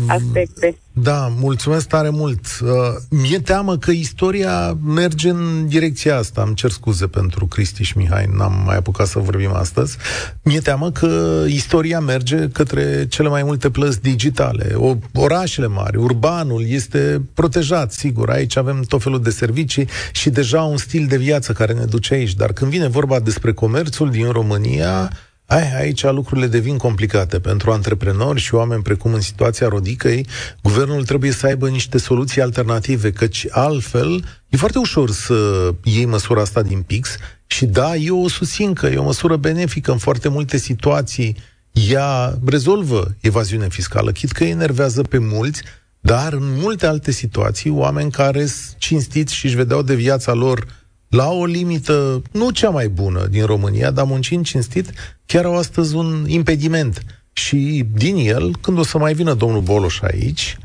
[0.08, 0.78] aspecte.
[0.96, 2.40] Da, mulțumesc tare mult.
[2.62, 2.70] Uh,
[3.10, 6.44] mi-e teamă că istoria merge în direcția asta.
[6.46, 9.98] Îmi cer scuze pentru Cristi și Mihai, n-am mai apucat să vorbim astăzi.
[10.44, 14.74] Mi-e teamă că istoria merge către cele mai multe plăți digitale.
[14.76, 18.30] O, orașele mari, urbanul este protejat, sigur.
[18.30, 22.14] Aici avem tot felul de servicii și deja un stil de viață care ne duce
[22.14, 22.34] aici.
[22.34, 25.12] Dar când vine vorba despre comerțul din România,
[25.54, 27.40] ai, aici lucrurile devin complicate.
[27.40, 30.28] Pentru antreprenori și oameni precum în situația Rodicăi,
[30.64, 36.42] guvernul trebuie să aibă niște soluții alternative, căci altfel e foarte ușor să iei măsura
[36.42, 40.30] asta din pix și da, eu o susțin că e o măsură benefică în foarte
[40.30, 41.36] multe situații.
[41.72, 45.62] Ea rezolvă evaziune fiscală, chit că enervează pe mulți,
[46.00, 50.66] dar în multe alte situații, oameni care sunt cinstiți și își vedeau de viața lor
[51.14, 54.92] la o limită nu cea mai bună din România, dar muncind cinstit,
[55.26, 57.04] chiar au astăzi un impediment.
[57.34, 60.58] Și din el, când o să mai vină domnul Boloș aici,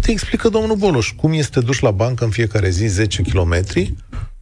[0.00, 3.62] te explică domnul Boloș cum este dus la bancă în fiecare zi 10 km,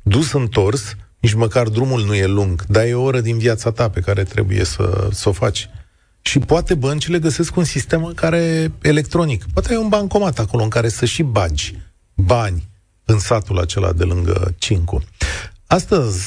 [0.03, 3.89] dus întors, nici măcar drumul nu e lung, dar e o oră din viața ta
[3.89, 5.69] pe care trebuie să, să o faci.
[6.23, 9.45] Și poate băncile găsesc un sistem care electronic.
[9.53, 11.75] Poate ai un bancomat acolo în care să și bagi
[12.15, 12.71] bani
[13.05, 15.03] în satul acela de lângă Cincu.
[15.67, 16.25] Astăzi,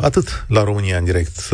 [0.00, 1.48] atât la România în direct.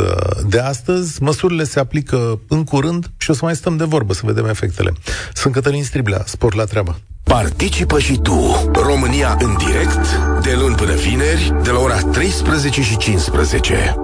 [0.46, 4.22] De astăzi, măsurile se aplică în curând și o să mai stăm de vorbă să
[4.24, 4.92] vedem efectele.
[5.34, 6.98] Sunt Cătălin Striblea, sport la treabă.
[7.22, 12.96] Participă și tu, România în direct, de luni până vineri, de la ora 13 și
[12.96, 13.94] 15.